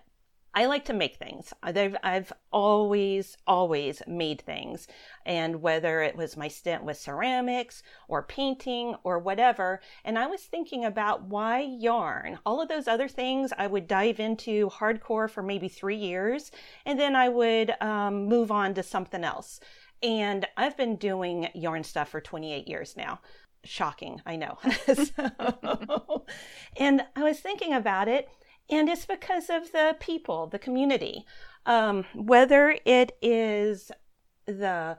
I 0.55 0.67
like 0.67 0.85
to 0.87 0.93
make 0.93 1.17
things. 1.17 1.53
I've, 1.63 1.97
I've 2.03 2.33
always, 2.53 3.37
always 3.47 4.03
made 4.07 4.41
things. 4.41 4.89
And 5.25 5.63
whether 5.63 6.01
it 6.03 6.17
was 6.17 6.37
my 6.37 6.49
stint 6.49 6.85
with 6.85 6.97
ceramics 6.97 7.83
or 8.09 8.23
painting 8.23 8.97
or 9.05 9.19
whatever, 9.19 9.81
and 10.05 10.19
I 10.19 10.27
was 10.27 10.43
thinking 10.43 10.85
about 10.85 11.25
why 11.25 11.61
yarn. 11.61 12.39
All 12.45 12.61
of 12.61 12.69
those 12.69 12.89
other 12.89 13.09
things 13.09 13.53
I 13.57 13.67
would 13.67 13.87
dive 13.87 14.21
into 14.21 14.69
hardcore 14.71 15.31
for 15.31 15.43
maybe 15.43 15.69
three 15.69 15.97
years, 15.97 16.51
and 16.87 16.99
then 16.99 17.15
I 17.15 17.29
would 17.29 17.75
um, 17.81 18.25
move 18.27 18.51
on 18.51 18.75
to 18.75 18.83
something 18.83 19.25
else. 19.25 19.61
And 20.03 20.47
I've 20.57 20.77
been 20.77 20.97
doing 20.97 21.49
yarn 21.55 21.85
stuff 21.85 22.09
for 22.09 22.21
28 22.21 22.69
years 22.69 22.97
now. 22.97 23.21
Shocking, 23.65 24.23
I 24.25 24.37
know. 24.37 24.59
so, 24.95 26.25
and 26.77 27.03
I 27.17 27.23
was 27.25 27.41
thinking 27.41 27.75
about 27.75 28.09
it, 28.09 28.29
and 28.71 28.89
it's 28.89 29.07
because 29.07 29.51
of 29.51 29.73
the 29.73 29.97
people, 30.01 30.47
the 30.47 30.59
community. 30.59 31.25
Um, 31.67 32.05
whether 32.15 32.77
it 32.85 33.17
is 33.21 33.91
the 34.47 34.99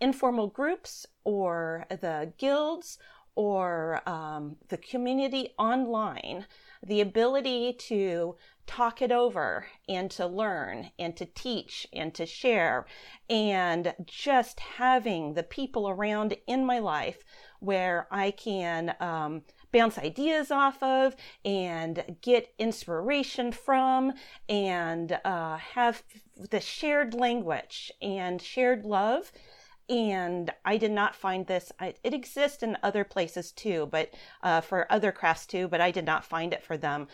informal 0.00 0.48
groups 0.48 1.06
or 1.24 1.86
the 1.88 2.32
guilds 2.38 2.98
or 3.34 4.02
um, 4.08 4.56
the 4.68 4.76
community 4.76 5.50
online, 5.58 6.46
the 6.84 7.00
ability 7.00 7.74
to 7.74 8.36
talk 8.66 9.02
it 9.02 9.12
over 9.12 9.66
and 9.88 10.10
to 10.10 10.26
learn 10.26 10.90
and 10.98 11.16
to 11.16 11.26
teach 11.26 11.86
and 11.92 12.14
to 12.14 12.26
share, 12.26 12.86
and 13.28 13.94
just 14.04 14.60
having 14.60 15.34
the 15.34 15.42
people 15.42 15.88
around 15.88 16.36
in 16.46 16.64
my 16.64 16.78
life 16.78 17.22
where 17.60 18.06
I 18.10 18.30
can 18.30 18.94
um, 19.00 19.42
bounce 19.72 19.98
ideas 19.98 20.50
off 20.50 20.82
of 20.82 21.14
and 21.44 22.16
get 22.22 22.52
inspiration 22.58 23.52
from 23.52 24.12
and 24.48 25.18
uh, 25.24 25.56
have 25.56 26.02
the 26.50 26.60
shared 26.60 27.14
language 27.14 27.92
and 28.00 28.40
shared 28.40 28.84
love 28.84 29.32
and 29.90 30.52
I 30.64 30.76
did 30.76 30.92
not 30.92 31.16
find 31.16 31.46
this. 31.48 31.72
It 31.80 32.14
exists 32.14 32.62
in 32.62 32.78
other 32.80 33.02
places 33.02 33.50
too, 33.50 33.88
but 33.90 34.14
uh, 34.40 34.60
for 34.60 34.90
other 34.90 35.10
crafts 35.10 35.46
too, 35.46 35.66
but 35.66 35.80
I 35.80 35.90
did 35.90 36.06
not 36.06 36.24
find 36.24 36.52
it 36.52 36.62
for 36.62 36.76
them. 36.76 37.08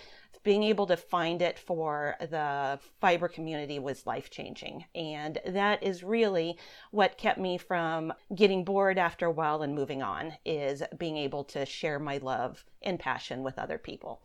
Being 0.46 0.62
able 0.62 0.86
to 0.86 0.96
find 0.96 1.42
it 1.42 1.58
for 1.58 2.14
the 2.20 2.78
fiber 3.00 3.26
community 3.26 3.80
was 3.80 4.06
life 4.06 4.30
changing, 4.30 4.84
and 4.94 5.40
that 5.44 5.82
is 5.82 6.04
really 6.04 6.56
what 6.92 7.18
kept 7.18 7.40
me 7.40 7.58
from 7.58 8.12
getting 8.32 8.62
bored 8.64 8.96
after 8.96 9.26
a 9.26 9.30
while 9.32 9.62
and 9.62 9.74
moving 9.74 10.04
on. 10.04 10.34
Is 10.44 10.84
being 10.96 11.16
able 11.16 11.42
to 11.46 11.66
share 11.66 11.98
my 11.98 12.18
love 12.18 12.64
and 12.80 13.00
passion 13.00 13.42
with 13.42 13.58
other 13.58 13.76
people, 13.76 14.22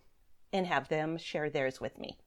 and 0.54 0.68
have 0.68 0.90
them 0.90 1.18
share 1.18 1.50
theirs 1.50 1.82
with 1.82 1.98
me. 1.98 2.20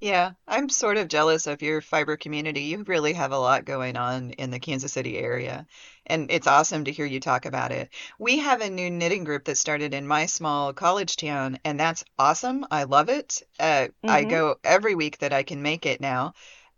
Yeah, 0.00 0.32
I'm 0.48 0.70
sort 0.70 0.96
of 0.96 1.08
jealous 1.08 1.46
of 1.46 1.60
your 1.60 1.82
fiber 1.82 2.16
community. 2.16 2.62
You 2.62 2.82
really 2.84 3.12
have 3.12 3.32
a 3.32 3.38
lot 3.38 3.66
going 3.66 3.96
on 3.98 4.30
in 4.32 4.50
the 4.50 4.58
Kansas 4.58 4.92
City 4.94 5.18
area, 5.18 5.66
and 6.06 6.30
it's 6.30 6.46
awesome 6.46 6.84
to 6.84 6.92
hear 6.92 7.04
you 7.04 7.20
talk 7.20 7.44
about 7.44 7.70
it. 7.70 7.90
We 8.18 8.38
have 8.38 8.62
a 8.62 8.70
new 8.70 8.90
knitting 8.90 9.24
group 9.24 9.44
that 9.44 9.58
started 9.58 9.92
in 9.92 10.06
my 10.06 10.24
small 10.26 10.72
college 10.72 11.16
town, 11.16 11.58
and 11.64 11.78
that's 11.78 12.02
awesome. 12.18 12.66
I 12.70 12.84
love 12.84 13.10
it. 13.10 13.42
Uh, 13.58 13.88
I 14.08 14.24
Mm-hmm. 14.24 14.24
go 14.24 14.56
every 14.64 14.94
week 14.94 15.18
that 15.18 15.34
I 15.34 15.42
can 15.42 15.60
make 15.62 15.84
it 15.84 16.00
now. 16.00 16.32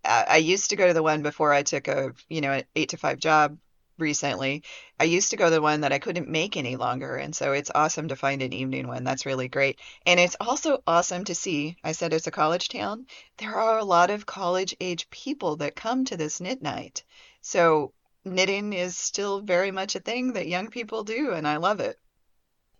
Uh, 0.05 0.25
I 0.29 0.37
used 0.38 0.71
to 0.71 0.76
go 0.76 0.88
to 0.88 0.95
the 0.95 1.02
one 1.02 1.23
before 1.23 1.52
I 1.52 1.62
took 1.62 1.87
a, 1.87 2.12
you 2.29 2.41
know, 2.41 2.52
an 2.52 2.64
eight 2.75 2.88
to 2.91 2.97
five 2.97 3.19
job 3.21 3.57
recently. 3.99 4.63
I 4.99 5.05
used 5.05 5.31
to 5.31 5.37
go 5.37 5.47
to 5.47 5.51
the 5.51 5.63
one 5.63 5.83
that 5.83 5.93
I 5.93 5.99
couldn't 5.99 6.29
make 6.29 6.57
any 6.57 6.77
longer, 6.77 7.17
and 7.17 7.35
so 7.35 7.53
it's 7.53 7.71
awesome 7.75 8.09
to 8.09 8.17
find 8.17 8.43
an 8.43 8.53
evening 8.53 8.89
one. 8.89 9.05
That's 9.05 9.27
really 9.27 9.49
great. 9.49 9.79
And 10.07 10.19
it's 10.19 10.37
also 10.41 10.83
awesome 10.87 11.25
to 11.25 11.35
see, 11.35 11.77
I 11.85 11.93
said 11.93 12.13
it's 12.13 12.27
a 12.27 12.31
college 12.33 12.69
town. 12.69 13.07
There 13.39 13.55
are 13.55 13.79
a 13.79 13.85
lot 13.85 14.11
of 14.11 14.27
college 14.27 14.75
age 14.81 15.11
people 15.11 15.57
that 15.57 15.77
come 15.77 16.05
to 16.07 16.17
this 16.17 16.41
knit 16.41 16.63
night. 16.63 17.05
So 17.41 17.93
knitting 18.25 18.73
is 18.73 18.97
still 18.97 19.41
very 19.41 19.71
much 19.71 19.97
a 19.97 20.01
thing 20.01 20.35
that 20.35 20.49
young 20.49 20.69
people 20.69 21.05
do, 21.05 21.33
and 21.33 21.47
I 21.47 21.57
love 21.57 21.81
it. 21.81 21.99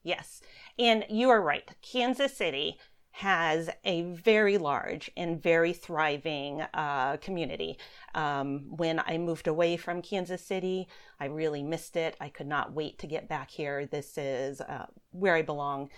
Yes. 0.03 0.41
And 0.79 1.05
you 1.09 1.31
are 1.31 1.41
right. 1.41 1.69
Kansas 1.81 2.37
City 2.37 2.79
has 3.13 3.69
a 3.85 4.03
very 4.03 4.57
large 4.59 5.11
and 5.17 5.41
very 5.41 5.73
thriving 5.73 6.63
uh, 6.75 7.19
community. 7.19 7.79
Um, 8.15 8.65
when 8.77 9.01
I 9.01 9.19
moved 9.19 9.47
away 9.47 9.77
from 9.77 10.01
Kansas 10.01 10.43
City, 10.43 10.89
I 11.21 11.27
really 11.27 11.63
missed 11.63 11.97
it. 11.97 12.17
I 12.21 12.31
could 12.31 12.47
not 12.47 12.73
wait 12.73 12.99
to 12.99 13.07
get 13.07 13.29
back 13.29 13.51
here. 13.51 13.87
This 13.87 14.17
is 14.17 14.63
uh, 14.63 14.87
where 15.11 15.35
I 15.35 15.43
belong. 15.43 15.91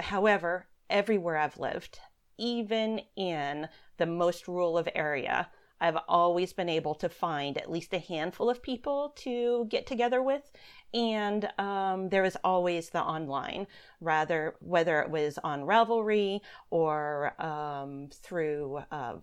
However, 0.00 0.66
everywhere 0.90 1.36
I've 1.36 1.58
lived, 1.58 2.00
even 2.36 3.00
in 3.14 3.68
the 3.96 4.06
most 4.06 4.48
rural 4.48 4.76
of 4.76 4.88
area, 4.94 5.48
I've 5.80 5.98
always 6.08 6.52
been 6.52 6.68
able 6.68 6.94
to 6.96 7.08
find 7.08 7.58
at 7.58 7.70
least 7.70 7.92
a 7.92 7.98
handful 7.98 8.50
of 8.50 8.62
people 8.62 9.12
to 9.16 9.66
get 9.68 9.86
together 9.86 10.22
with. 10.22 10.50
And 10.96 11.50
um, 11.58 12.08
there 12.08 12.22
was 12.22 12.38
always 12.42 12.88
the 12.88 13.02
online, 13.02 13.66
rather, 14.00 14.56
whether 14.60 15.00
it 15.02 15.10
was 15.10 15.38
on 15.44 15.60
Ravelry 15.64 16.40
or 16.70 17.40
um, 17.40 18.08
through 18.10 18.80
uh, 18.90 19.16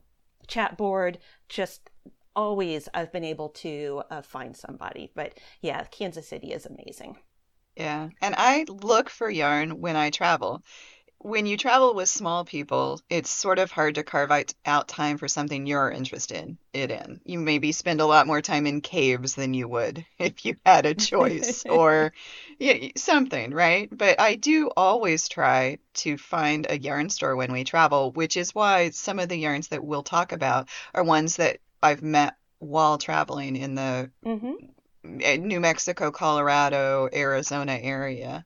chat 0.46 0.77
board, 0.77 1.18
just 1.50 1.89
always 2.36 2.88
I've 2.94 3.12
been 3.12 3.24
able 3.24 3.50
to 3.50 4.03
uh, 4.12 4.22
find 4.22 4.56
somebody. 4.56 5.12
But 5.15 5.39
yeah, 5.62 5.84
Kansas 5.86 6.27
City 6.27 6.53
is 6.53 6.68
amazing. 6.68 7.18
Yeah, 7.75 8.10
and 8.22 8.36
I 8.38 8.65
look 8.70 9.10
for 9.10 9.32
yarn 9.32 9.82
when 9.82 9.96
I 9.96 10.12
travel. 10.12 10.62
When 11.24 11.48
you 11.48 11.58
travel 11.58 11.96
with 11.96 12.08
small 12.10 12.46
people, 12.46 13.01
it's 13.10 13.30
sort 13.30 13.58
of 13.58 13.72
hard 13.72 13.96
to 13.96 14.03
carve 14.03 14.30
out, 14.65 14.88
time 14.88 15.18
for 15.18 15.27
something 15.27 15.65
you're 15.65 15.89
interested 15.89 16.56
in. 16.74 17.22
You 17.25 17.39
maybe 17.39 17.72
spend 17.72 18.00
a 18.01 18.06
lot 18.06 18.27
more 18.27 18.42
time 18.42 18.68
in 18.68 18.82
caves 18.82 19.34
than 19.34 19.56
you 19.56 19.68
would 19.70 20.06
if 20.20 20.46
you 20.46 20.58
had 20.65 20.86
a 20.86 20.94
choice 20.94 21.65
or 21.70 22.13
yeah, 22.60 22.89
something, 22.96 23.51
right? 23.53 23.89
But 23.92 24.20
I 24.20 24.36
do 24.36 24.70
always 24.77 25.27
try 25.30 25.80
to 25.96 26.18
find 26.18 26.68
a 26.70 26.77
yarn 26.77 27.10
store 27.10 27.36
when 27.36 27.53
we 27.53 27.63
travel, 27.63 28.12
which 28.12 28.38
is 28.38 28.53
why 28.53 28.92
some 28.92 29.18
of 29.18 29.30
the 29.30 29.38
yarns 29.38 29.70
that 29.70 29.84
we'll 29.84 30.03
talk 30.03 30.32
about 30.34 30.68
are 30.94 31.03
ones 31.03 31.38
that 31.38 31.58
I've 31.82 32.03
met 32.03 32.36
while 32.60 32.98
traveling 33.00 33.56
in 33.56 33.75
the 33.75 34.12
hmm 34.24 34.56
eh, 35.22 35.38
New 35.38 35.60
Mexico, 35.60 36.12
Colorado, 36.12 37.10
Arizona 37.13 37.77
area. 37.82 38.46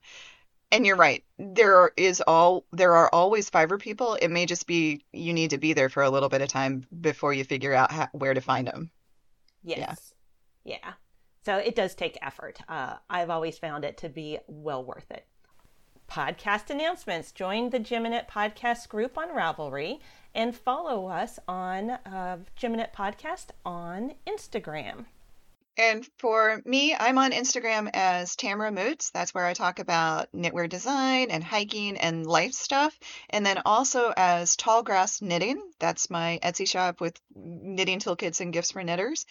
And 0.70 0.84
you're 0.84 0.96
right. 0.96 1.24
There 1.38 1.92
is 1.96 2.20
all 2.26 2.64
there 2.72 2.94
are 2.94 3.08
always 3.12 3.48
fiber 3.48 3.78
people. 3.78 4.14
It 4.14 4.28
may 4.28 4.44
just 4.44 4.66
be 4.66 5.04
you 5.12 5.32
need 5.32 5.50
to 5.50 5.58
be 5.58 5.72
there 5.72 5.88
for 5.88 6.02
a 6.02 6.10
little 6.10 6.28
bit 6.28 6.42
of 6.42 6.48
time 6.48 6.86
before 7.00 7.32
you 7.32 7.44
figure 7.44 7.72
out 7.72 7.90
how, 7.90 8.08
where 8.12 8.34
to 8.34 8.40
find 8.40 8.66
them. 8.66 8.90
Yes. 9.64 10.14
Yeah. 10.64 10.92
So 11.44 11.56
it 11.56 11.74
does 11.74 11.94
take 11.94 12.18
effort. 12.20 12.60
Uh, 12.68 12.96
I've 13.08 13.30
always 13.30 13.58
found 13.58 13.84
it 13.84 13.96
to 13.98 14.08
be 14.10 14.38
well 14.46 14.84
worth 14.84 15.10
it. 15.10 15.26
Podcast 16.10 16.70
announcements. 16.70 17.32
Join 17.32 17.70
the 17.70 17.80
Geminit 17.80 18.28
podcast 18.28 18.88
group 18.88 19.16
on 19.16 19.28
Ravelry 19.28 20.00
and 20.34 20.54
follow 20.54 21.06
us 21.06 21.38
on 21.48 21.90
uh, 21.90 22.38
Geminit 22.60 22.92
Podcast 22.92 23.46
on 23.64 24.14
Instagram. 24.26 25.06
And 25.78 26.04
for 26.18 26.60
me, 26.64 26.92
I'm 26.98 27.18
on 27.18 27.30
Instagram 27.30 27.88
as 27.94 28.34
Tamara 28.34 28.72
Moots. 28.72 29.10
That's 29.10 29.32
where 29.32 29.46
I 29.46 29.54
talk 29.54 29.78
about 29.78 30.26
knitwear 30.32 30.68
design 30.68 31.30
and 31.30 31.42
hiking 31.42 31.96
and 31.96 32.26
life 32.26 32.52
stuff. 32.52 32.98
And 33.30 33.46
then 33.46 33.62
also 33.64 34.12
as 34.16 34.56
Tallgrass 34.56 35.22
Knitting. 35.22 35.62
That's 35.78 36.10
my 36.10 36.40
Etsy 36.42 36.68
shop 36.68 37.00
with 37.00 37.20
knitting 37.32 38.00
toolkits 38.00 38.40
and 38.40 38.52
gifts 38.52 38.72
for 38.72 38.82
knitters. 38.82 39.24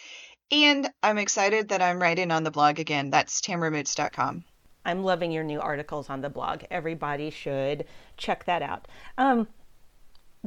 And 0.49 0.89
I'm 1.03 1.17
excited 1.17 1.67
that 1.69 1.81
I'm 1.81 2.01
writing 2.01 2.31
on 2.31 2.43
the 2.43 2.51
blog 2.51 2.79
again. 2.79 3.09
That's 3.09 3.41
tamaramoots.com. 3.41 4.45
I'm 4.85 5.03
loving 5.03 5.33
your 5.33 5.43
new 5.43 5.59
articles 5.59 6.09
on 6.09 6.21
the 6.21 6.29
blog. 6.29 6.63
Everybody 6.71 7.29
should 7.29 7.83
check 8.15 8.45
that 8.45 8.61
out. 8.61 8.87
Um, 9.17 9.49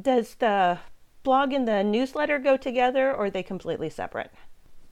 does 0.00 0.34
the 0.36 0.78
blog 1.22 1.52
and 1.52 1.68
the 1.68 1.84
newsletter 1.84 2.38
go 2.38 2.56
together 2.56 3.10
or 3.10 3.26
are 3.26 3.30
they 3.30 3.42
completely 3.42 3.90
separate? 3.90 4.30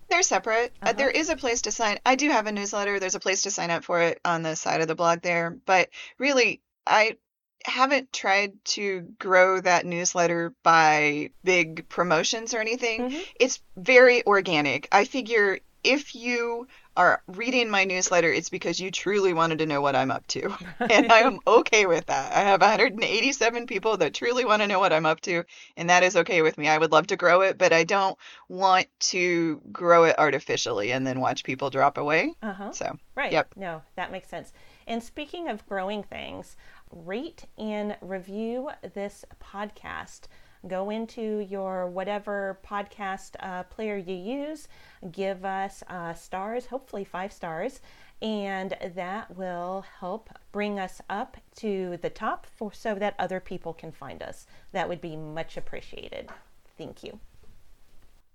They're 0.09 0.23
separate. 0.23 0.73
Uh, 0.83 0.87
Uh-huh. 0.87 0.93
there 0.95 1.11
is 1.11 1.29
a 1.29 1.37
place 1.37 1.63
to 1.63 1.71
sign. 1.73 1.99
I 2.07 2.15
do 2.15 2.31
have 2.31 2.47
a 2.47 2.53
newsletter. 2.53 2.99
There's 2.99 3.15
a 3.15 3.21
place 3.21 3.43
to 3.43 3.51
sign 3.51 3.71
up 3.71 3.85
for 3.85 4.01
it 4.01 4.21
on 4.25 4.43
the 4.43 4.57
side 4.57 4.81
of 4.81 4.89
the 4.89 4.95
blog 4.95 5.21
there. 5.23 5.51
But 5.67 5.91
really, 6.19 6.63
I 6.87 7.17
haven't 7.65 8.13
tried 8.13 8.53
to 8.65 9.01
grow 9.19 9.61
that 9.61 9.85
newsletter 9.85 10.55
by 10.63 11.31
big 11.45 11.89
promotions 11.89 12.55
or 12.55 12.61
anything. 12.61 13.11
Mhm. 13.11 13.25
It's 13.39 13.61
very 13.77 14.25
organic. 14.27 14.89
I 14.93 15.05
figure 15.05 15.59
if 15.85 16.15
you 16.15 16.67
are 16.97 17.23
reading 17.29 17.71
my 17.71 17.85
newsletter, 17.85 18.33
it's 18.33 18.49
because 18.49 18.81
you 18.81 18.91
truly 18.91 19.33
wanted 19.33 19.59
to 19.59 19.67
know 19.67 19.81
what 19.81 19.95
I'm 19.95 20.11
up 20.11 20.27
to. 20.29 20.53
And 20.91 21.13
I 21.13 21.19
am 21.21 21.39
okay 21.47 21.87
with 21.87 22.07
that. 22.07 22.33
I 22.33 22.41
have 22.41 22.61
187 22.61 23.67
people 23.67 23.97
that 23.99 24.15
truly 24.15 24.45
want 24.45 24.63
to 24.63 24.69
know 24.69 24.81
what 24.81 24.93
I'm 24.93 25.07
up 25.07 25.21
to, 25.23 25.45
and 25.77 25.91
that 25.91 26.03
is 26.03 26.17
okay 26.17 26.43
with 26.43 26.57
me. 26.57 26.69
I 26.69 26.79
would 26.79 26.93
love 26.93 27.07
to 27.09 27.17
grow 27.17 27.43
it, 27.43 27.59
but 27.59 27.73
I 27.73 27.85
don't 27.85 28.17
want 28.49 28.87
to 29.01 29.61
grow 29.71 30.05
it 30.05 30.19
artificially 30.19 30.93
and 30.93 31.07
then 31.07 31.21
watch 31.21 31.45
people 31.45 31.71
drop 31.71 31.99
away. 31.99 32.35
Uh 32.43 32.53
huh. 32.53 32.73
So, 32.73 32.99
Right. 33.15 33.33
Yep. 33.33 33.55
No, 33.57 33.83
that 33.97 34.13
makes 34.13 34.29
sense. 34.29 34.53
And 34.87 35.03
speaking 35.03 35.49
of 35.49 35.67
growing 35.67 36.03
things, 36.03 36.57
rate 36.91 37.45
and 37.59 37.97
review 38.01 38.71
this 38.95 39.25
podcast. 39.43 40.23
Go 40.67 40.91
into 40.91 41.47
your 41.49 41.87
whatever 41.87 42.59
podcast 42.67 43.37
uh, 43.41 43.63
player 43.65 43.97
you 43.97 44.15
use, 44.15 44.69
give 45.13 45.45
us 45.45 45.83
uh, 45.89 46.15
stars, 46.15 46.67
hopefully 46.67 47.05
five 47.05 47.33
stars, 47.33 47.81
and 48.21 48.77
that 48.95 49.37
will 49.37 49.85
help 50.01 50.31
bring 50.51 50.81
us 50.81 51.01
up 51.09 51.37
to 51.57 51.99
the 52.03 52.11
top 52.11 52.47
for 52.47 52.73
so 52.73 52.95
that 52.97 53.15
other 53.19 53.39
people 53.39 53.73
can 53.73 53.93
find 53.93 54.23
us. 54.23 54.47
That 54.73 54.89
would 54.89 55.01
be 55.01 55.17
much 55.17 55.57
appreciated. 55.57 56.29
Thank 56.77 57.05
you. 57.05 57.21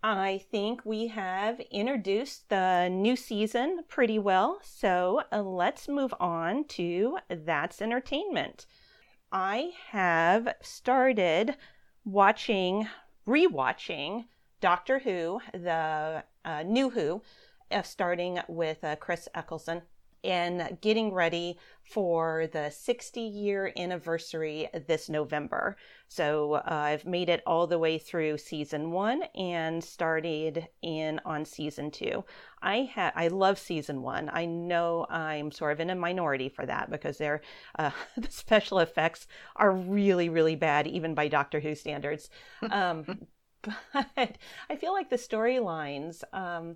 I 0.06 0.42
think 0.52 0.82
we 0.84 1.08
have 1.08 1.62
introduced 1.72 2.50
the 2.50 2.90
new 2.90 3.16
season 3.16 3.84
pretty 3.88 4.20
well. 4.20 4.60
So 4.62 5.22
uh, 5.32 5.42
let's 5.42 5.88
move 5.88 6.14
on 6.20 6.66
to 6.66 7.20
That's 7.30 7.82
Entertainment. 7.82 8.66
I 9.32 9.72
have 9.92 10.56
started 10.62 11.56
watching, 12.06 12.88
rewatching 13.28 14.26
Doctor 14.62 15.00
Who, 15.00 15.42
the 15.54 16.24
uh, 16.46 16.64
new 16.64 16.90
Who, 16.90 17.22
uh, 17.72 17.82
starting 17.82 18.40
with 18.48 18.84
uh, 18.84 18.96
Chris 18.98 19.28
Eccleston 19.36 19.82
and 20.24 20.78
getting 20.82 21.14
ready 21.14 21.58
for 21.84 22.48
the 22.54 22.70
60 22.70 23.22
year 23.22 23.74
anniversary 23.78 24.70
this 24.88 25.10
November. 25.10 25.76
So 26.08 26.54
uh, 26.54 26.64
I've 26.66 27.06
made 27.06 27.30
it 27.30 27.44
all 27.46 27.68
the 27.68 27.80
way 27.80 27.98
through 27.98 28.38
season 28.38 28.92
one 28.92 29.24
and 29.36 29.84
started 29.84 30.68
in 30.82 31.20
on 31.26 31.46
season 31.46 31.92
two. 31.92 32.24
I 32.62 32.90
ha- 32.94 33.12
I 33.16 33.28
love 33.28 33.60
season 33.60 34.02
one. 34.02 34.30
I 34.32 34.46
know 34.46 35.06
I'm 35.10 35.52
sort 35.52 35.74
of 35.74 35.80
in 35.80 35.90
a 35.90 35.96
minority 35.96 36.50
for 36.50 36.66
that 36.66 36.90
because 36.90 37.20
uh, 37.20 37.40
the 38.18 38.32
special 38.32 38.80
effects 38.80 39.28
are 39.56 39.72
really, 39.72 40.30
really 40.30 40.56
bad, 40.56 40.88
even 40.88 41.14
by 41.14 41.28
Doctor 41.28 41.60
Who 41.60 41.76
standards. 41.76 42.30
Um, 42.70 43.06
but 43.94 44.38
I 44.70 44.76
feel 44.76 44.94
like 44.94 45.10
the 45.10 45.16
storylines 45.16 46.24
um, 46.34 46.76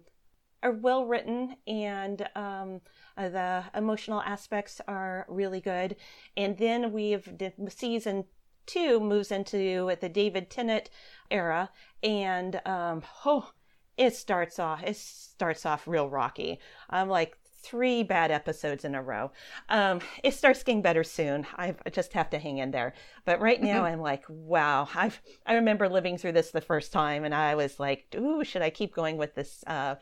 are 0.64 0.72
well 0.72 1.06
written 1.06 1.56
and 1.68 2.28
um, 2.36 2.82
uh, 3.18 3.30
the 3.30 3.64
emotional 3.76 4.22
aspects 4.22 4.80
are 4.88 5.26
really 5.28 5.60
good. 5.60 5.96
And 6.36 6.58
then 6.58 6.92
we've 6.92 7.30
season 7.70 8.26
two 8.66 9.00
moves 9.00 9.32
into 9.32 9.96
the 10.00 10.10
David 10.10 10.50
Tennant 10.50 10.90
era, 11.32 11.70
and 12.04 12.62
um, 12.66 13.02
oh, 13.26 13.52
it 13.98 14.16
starts 14.16 14.60
off 14.60 14.84
it 14.84 14.96
starts 14.96 15.66
off 15.66 15.88
real 15.88 16.10
rocky. 16.10 16.60
I'm 16.90 17.10
like 17.10 17.38
three 17.68 18.04
bad 18.04 18.32
episodes 18.32 18.86
in 18.86 18.96
a 18.96 19.02
row. 19.02 19.32
Um, 19.68 20.00
it 20.24 20.34
starts 20.34 20.64
getting 20.64 20.82
better 20.82 21.04
soon. 21.04 21.46
I 21.56 21.76
just 21.92 22.14
have 22.14 22.30
to 22.30 22.40
hang 22.40 22.60
in 22.60 22.72
there. 22.72 22.94
But 23.26 23.42
right 23.42 23.62
now, 23.62 23.78
mm-hmm. 23.78 23.94
I'm 23.94 24.02
like, 24.02 24.24
wow. 24.30 24.88
I 24.94 25.12
I 25.46 25.56
remember 25.56 25.90
living 25.90 26.18
through 26.18 26.34
this 26.34 26.52
the 26.52 26.62
first 26.62 26.92
time, 26.94 27.24
and 27.24 27.34
I 27.34 27.56
was 27.56 27.80
like, 27.80 28.06
ooh, 28.16 28.44
should 28.44 28.62
I 28.62 28.70
keep 28.70 28.94
going 28.94 29.18
with 29.18 29.36
this? 29.36 29.64
Uh, 29.66 29.96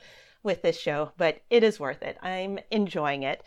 with 0.46 0.62
this 0.62 0.80
show, 0.80 1.12
but 1.18 1.42
it 1.50 1.64
is 1.64 1.80
worth 1.80 2.02
it. 2.04 2.18
I'm 2.22 2.60
enjoying 2.72 3.24
it. 3.24 3.44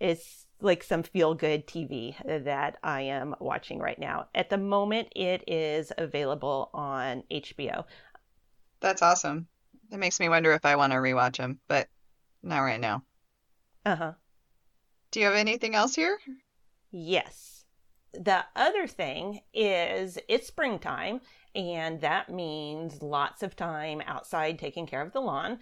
It's 0.00 0.46
like 0.60 0.82
some 0.82 1.02
feel 1.04 1.34
good 1.34 1.66
TV 1.66 2.16
that 2.44 2.78
I 2.82 3.02
am 3.02 3.36
watching 3.38 3.78
right 3.78 3.98
now. 3.98 4.28
At 4.34 4.50
the 4.50 4.58
moment, 4.58 5.08
it 5.14 5.44
is 5.46 5.92
available 5.96 6.70
on 6.74 7.22
HBO. 7.30 7.84
That's 8.80 9.02
awesome. 9.02 9.46
It 9.92 9.98
makes 9.98 10.18
me 10.18 10.28
wonder 10.28 10.52
if 10.52 10.64
I 10.64 10.76
want 10.76 10.92
to 10.92 10.98
rewatch 10.98 11.36
them, 11.36 11.60
but 11.68 11.88
not 12.42 12.60
right 12.60 12.80
now. 12.80 13.04
Uh 13.84 13.96
huh. 13.96 14.12
Do 15.10 15.20
you 15.20 15.26
have 15.26 15.36
anything 15.36 15.74
else 15.74 15.94
here? 15.94 16.18
Yes. 16.90 17.64
The 18.12 18.44
other 18.56 18.86
thing 18.86 19.40
is 19.52 20.18
it's 20.28 20.46
springtime, 20.46 21.20
and 21.54 22.00
that 22.00 22.30
means 22.30 23.02
lots 23.02 23.42
of 23.42 23.54
time 23.54 24.02
outside 24.06 24.58
taking 24.58 24.86
care 24.86 25.02
of 25.02 25.12
the 25.12 25.20
lawn. 25.20 25.58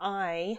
I 0.00 0.58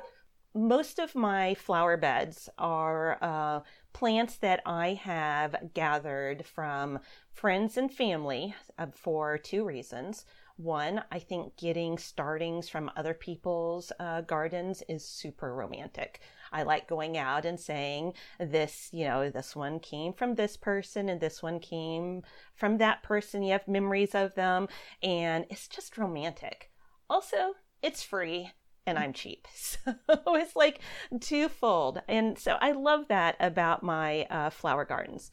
most 0.53 0.97
of 0.97 1.13
my 1.13 1.53
flower 1.53 1.97
beds 1.97 2.49
are 2.57 3.19
uh, 3.21 3.59
plants 3.93 4.37
that 4.37 4.61
I 4.65 4.93
have 4.93 5.71
gathered 5.75 6.45
from 6.45 6.99
friends 7.31 7.77
and 7.77 7.93
family 7.93 8.55
uh, 8.79 8.87
for 8.91 9.37
two 9.37 9.63
reasons. 9.63 10.25
One, 10.55 11.03
I 11.11 11.19
think 11.19 11.55
getting 11.57 11.99
startings 11.99 12.69
from 12.69 12.89
other 12.95 13.13
people's 13.13 13.91
uh, 13.99 14.21
gardens 14.21 14.81
is 14.89 15.05
super 15.05 15.53
romantic. 15.53 16.21
I 16.51 16.63
like 16.63 16.87
going 16.87 17.17
out 17.17 17.45
and 17.45 17.59
saying, 17.59 18.13
this, 18.39 18.89
you 18.91 19.05
know, 19.05 19.29
this 19.29 19.55
one 19.55 19.79
came 19.79 20.13
from 20.13 20.33
this 20.33 20.57
person 20.57 21.09
and 21.09 21.21
this 21.21 21.43
one 21.43 21.59
came 21.59 22.23
from 22.55 22.79
that 22.79 23.03
person. 23.03 23.43
You 23.43 23.51
have 23.51 23.67
memories 23.67 24.15
of 24.15 24.33
them, 24.33 24.67
and 25.03 25.45
it's 25.51 25.67
just 25.67 25.99
romantic. 25.99 26.71
Also, 27.07 27.53
it's 27.83 28.01
free 28.01 28.51
and 28.87 28.97
I'm 28.97 29.13
cheap. 29.13 29.47
So 29.85 30.35
it's 30.35 30.55
like 30.55 30.79
twofold. 31.21 32.01
And 32.07 32.37
so 32.37 32.57
I 32.59 32.71
love 32.71 33.07
that 33.09 33.35
about 33.39 33.83
my 33.83 34.25
uh, 34.29 34.49
flower 34.49 34.85
gardens. 34.85 35.31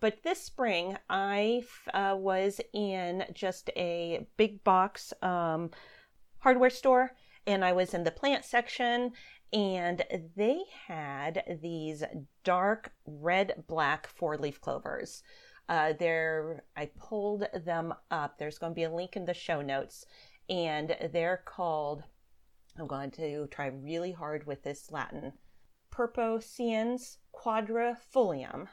But 0.00 0.22
this 0.22 0.42
spring, 0.42 0.96
I 1.08 1.62
uh, 1.94 2.16
was 2.18 2.60
in 2.72 3.24
just 3.32 3.70
a 3.76 4.26
big 4.36 4.62
box 4.64 5.12
um, 5.22 5.70
hardware 6.38 6.70
store 6.70 7.12
and 7.46 7.64
I 7.64 7.72
was 7.72 7.94
in 7.94 8.04
the 8.04 8.10
plant 8.10 8.44
section 8.44 9.12
and 9.52 10.04
they 10.36 10.62
had 10.86 11.58
these 11.62 12.02
dark 12.44 12.92
red 13.06 13.64
black 13.66 14.06
four 14.06 14.36
leaf 14.36 14.60
clovers. 14.60 15.22
Uh, 15.68 15.94
there, 15.98 16.62
I 16.76 16.90
pulled 16.98 17.46
them 17.64 17.94
up. 18.10 18.38
There's 18.38 18.58
going 18.58 18.72
to 18.72 18.76
be 18.76 18.84
a 18.84 18.90
link 18.90 19.16
in 19.16 19.24
the 19.24 19.34
show 19.34 19.62
notes, 19.62 20.06
and 20.48 20.96
they're 21.12 21.42
called 21.44 22.04
I'm 22.78 22.86
going 22.86 23.10
to 23.12 23.46
try 23.50 23.66
really 23.66 24.12
hard 24.12 24.46
with 24.46 24.62
this 24.62 24.90
Latin. 24.90 25.32
Purposiens 25.90 27.18
quadrifolium. 27.34 28.68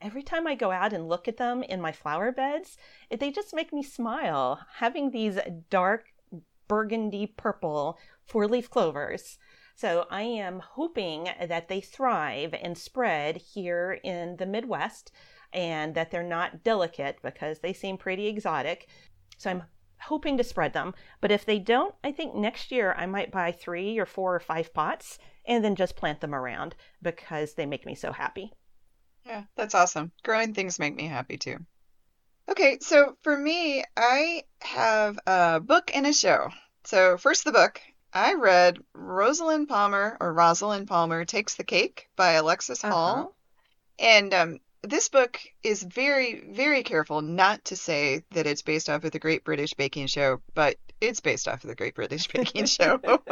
Every 0.00 0.22
time 0.22 0.46
I 0.46 0.54
go 0.54 0.70
out 0.70 0.92
and 0.92 1.08
look 1.08 1.26
at 1.26 1.38
them 1.38 1.62
in 1.62 1.80
my 1.80 1.92
flower 1.92 2.32
beds, 2.32 2.76
they 3.10 3.30
just 3.30 3.54
make 3.54 3.72
me 3.72 3.82
smile. 3.82 4.60
Having 4.74 5.10
these 5.10 5.38
dark 5.70 6.12
burgundy 6.68 7.26
purple 7.26 7.98
four 8.26 8.46
leaf 8.46 8.68
clovers. 8.68 9.38
So 9.74 10.06
I 10.10 10.22
am 10.22 10.60
hoping 10.60 11.28
that 11.48 11.68
they 11.68 11.80
thrive 11.80 12.54
and 12.54 12.76
spread 12.76 13.36
here 13.36 13.98
in 14.02 14.36
the 14.36 14.46
Midwest 14.46 15.12
and 15.52 15.94
that 15.94 16.10
they're 16.10 16.22
not 16.22 16.64
delicate 16.64 17.18
because 17.22 17.60
they 17.60 17.72
seem 17.72 17.96
pretty 17.96 18.26
exotic. 18.26 18.88
So 19.38 19.50
I'm 19.50 19.62
hoping 20.00 20.36
to 20.36 20.44
spread 20.44 20.72
them. 20.72 20.94
But 21.20 21.32
if 21.32 21.44
they 21.44 21.58
don't, 21.58 21.94
I 22.04 22.12
think 22.12 22.34
next 22.34 22.70
year 22.70 22.94
I 22.96 23.06
might 23.06 23.30
buy 23.30 23.52
three 23.52 23.98
or 23.98 24.06
four 24.06 24.34
or 24.34 24.40
five 24.40 24.72
pots 24.72 25.18
and 25.44 25.64
then 25.64 25.76
just 25.76 25.96
plant 25.96 26.20
them 26.20 26.34
around 26.34 26.74
because 27.02 27.54
they 27.54 27.66
make 27.66 27.86
me 27.86 27.94
so 27.94 28.12
happy. 28.12 28.52
Yeah, 29.24 29.44
that's 29.56 29.74
awesome. 29.74 30.12
Growing 30.22 30.54
things 30.54 30.78
make 30.78 30.94
me 30.94 31.06
happy 31.06 31.36
too. 31.36 31.58
Okay, 32.48 32.78
so 32.80 33.16
for 33.22 33.36
me, 33.36 33.82
I 33.96 34.44
have 34.62 35.18
a 35.26 35.60
book 35.60 35.90
and 35.94 36.06
a 36.06 36.12
show. 36.12 36.50
So, 36.84 37.16
first, 37.16 37.44
the 37.44 37.52
book. 37.52 37.80
I 38.12 38.34
read 38.34 38.78
Rosalind 38.94 39.68
Palmer 39.68 40.16
or 40.20 40.32
Rosalind 40.32 40.86
Palmer 40.86 41.24
Takes 41.24 41.56
the 41.56 41.64
Cake 41.64 42.08
by 42.16 42.32
Alexis 42.32 42.80
Hall. 42.80 43.16
Uh-huh. 43.16 43.28
And 43.98 44.32
um, 44.32 44.58
this 44.86 45.08
book 45.08 45.38
is 45.62 45.82
very, 45.82 46.44
very 46.48 46.82
careful 46.82 47.22
not 47.22 47.64
to 47.66 47.76
say 47.76 48.22
that 48.32 48.46
it's 48.46 48.62
based 48.62 48.88
off 48.88 49.04
of 49.04 49.10
the 49.10 49.18
Great 49.18 49.44
British 49.44 49.74
Baking 49.74 50.06
Show, 50.06 50.40
but 50.54 50.76
it's 51.00 51.20
based 51.20 51.48
off 51.48 51.64
of 51.64 51.68
the 51.68 51.74
Great 51.74 51.94
British 51.94 52.28
Baking 52.32 52.66
Show. 52.66 53.00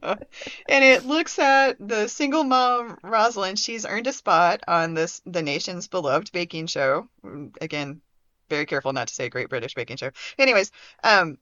and 0.00 0.84
it 0.84 1.06
looks 1.06 1.38
at 1.38 1.76
the 1.80 2.08
single 2.08 2.44
mom 2.44 2.98
Rosalind. 3.02 3.58
She's 3.58 3.86
earned 3.86 4.06
a 4.06 4.12
spot 4.12 4.62
on 4.68 4.94
this 4.94 5.22
the 5.24 5.42
nation's 5.42 5.88
beloved 5.88 6.32
baking 6.32 6.66
show. 6.66 7.08
Again, 7.60 8.00
very 8.48 8.66
careful 8.66 8.92
not 8.92 9.08
to 9.08 9.14
say 9.14 9.28
Great 9.28 9.48
British 9.48 9.74
Baking 9.74 9.96
Show. 9.96 10.10
Anyways, 10.38 10.70
um, 11.04 11.38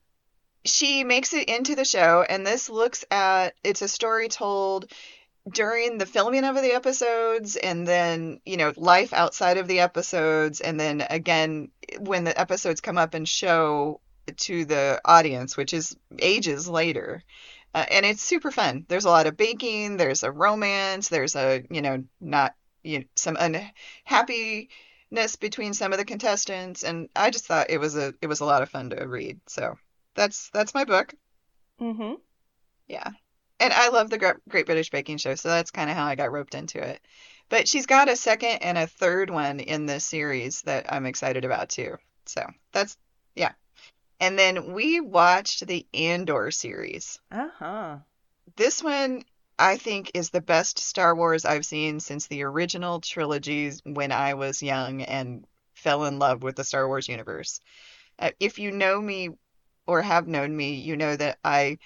she 0.65 1.05
makes 1.05 1.33
it 1.33 1.49
into 1.49 1.75
the 1.75 1.85
show, 1.85 2.25
and 2.29 2.47
this 2.47 2.69
looks 2.69 3.05
at 3.11 3.55
it's 3.63 3.83
a 3.83 3.89
story 3.89 4.29
told 4.29 4.91
during 5.51 5.99
the 5.99 6.07
filming 6.07 6.45
of 6.45 6.57
the 6.57 6.73
episodes 6.73 7.57
and 7.57 7.87
then 7.87 8.41
you 8.45 8.57
know 8.57 8.73
life 8.77 9.13
outside 9.13 9.59
of 9.59 9.69
the 9.69 9.81
episodes. 9.81 10.61
And 10.61 10.79
then 10.79 11.07
again 11.09 11.71
when 12.01 12.25
the 12.25 12.39
episodes 12.39 12.81
come 12.81 12.99
up 12.99 13.15
and 13.15 13.29
show 13.29 14.01
to 14.37 14.65
the 14.65 15.01
audience 15.05 15.57
which 15.57 15.73
is 15.73 15.97
ages 16.19 16.69
later. 16.69 17.23
Uh, 17.75 17.85
and 17.91 18.07
it's 18.07 18.23
super 18.23 18.51
fun. 18.51 18.87
There's 18.89 19.05
a 19.05 19.11
lot 19.11 19.27
of 19.27 19.37
baking 19.37 19.97
there's 19.97 20.23
a 20.23 20.31
romance 20.31 21.09
there's 21.09 21.37
a 21.37 21.65
you 21.71 21.83
know 21.83 22.05
not 22.21 22.55
you 22.83 23.01
know, 23.01 23.05
some 23.17 23.37
unhappiness 23.39 25.37
between 25.39 25.75
some 25.75 25.93
of 25.93 25.99
the 25.99 26.05
contestants. 26.05 26.83
And 26.83 27.09
i 27.15 27.31
just 27.31 27.47
thought 27.47 27.71
it 27.71 27.79
was 27.79 27.97
a 27.97 28.15
it 28.21 28.27
was 28.27 28.41
a 28.41 28.45
lot 28.45 28.63
of 28.63 28.71
fun 28.71 28.91
to 28.91 29.07
read. 29.07 29.41
So 29.47 29.79
that's 30.15 30.51
that's 30.51 30.75
my 30.75 30.85
book. 30.85 31.15
Mm-hmm. 31.81 32.15
Yeah 32.89 33.11
and 33.61 33.73
I 33.73 33.89
love 33.89 34.11
the 34.11 34.37
Great 34.49 34.67
British 34.67 34.91
Baking 34.91 35.19
Show, 35.19 35.35
so 35.35 35.49
that's 35.49 35.71
kind 35.71 35.91
of 35.91 35.97
how 35.97 36.07
I 36.07 36.15
got 36.15 36.33
roped 36.33 36.55
into 36.55 36.79
it. 36.79 37.01
But 37.49 37.69
she's 37.69 37.87
got 37.87 38.09
a 38.09 38.17
second 38.17 38.59
and 38.63 38.77
a 38.77 38.87
third 38.87 39.31
one 39.31 39.61
in 39.61 39.87
this 39.87 40.05
series 40.05 40.63
that 40.63 40.93
I'm 40.93 41.07
excited 41.07 41.45
about 41.45 41.69
too. 41.69 41.97
So 42.27 42.45
that's 42.73 42.97
yeah. 43.35 43.53
And 44.19 44.39
then 44.39 44.73
we 44.73 45.01
watched 45.01 45.67
the 45.67 45.87
Andor 45.95 46.51
series. 46.51 47.21
Uh 47.31 47.49
huh. 47.59 47.97
This 48.57 48.83
one 48.83 49.23
I 49.59 49.77
think 49.77 50.11
is 50.15 50.31
the 50.31 50.41
best 50.41 50.79
Star 50.79 51.15
Wars 51.15 51.45
I've 51.45 51.65
seen 51.65 52.01
since 52.01 52.27
the 52.27 52.43
original 52.43 53.01
trilogies 53.01 53.81
when 53.85 54.13
I 54.13 54.35
was 54.35 54.63
young 54.63 55.03
and 55.03 55.47
fell 55.75 56.05
in 56.05 56.19
love 56.19 56.43
with 56.43 56.57
the 56.57 56.65
Star 56.65 56.87
Wars 56.87 57.09
universe. 57.09 57.61
Uh, 58.19 58.31
if 58.41 58.59
you 58.59 58.71
know 58.71 59.01
me 59.01 59.31
or 59.87 60.03
have 60.03 60.27
known 60.27 60.55
me, 60.55 60.75
you 60.75 60.97
know 60.97 61.15
that 61.15 61.39
I 61.45 61.79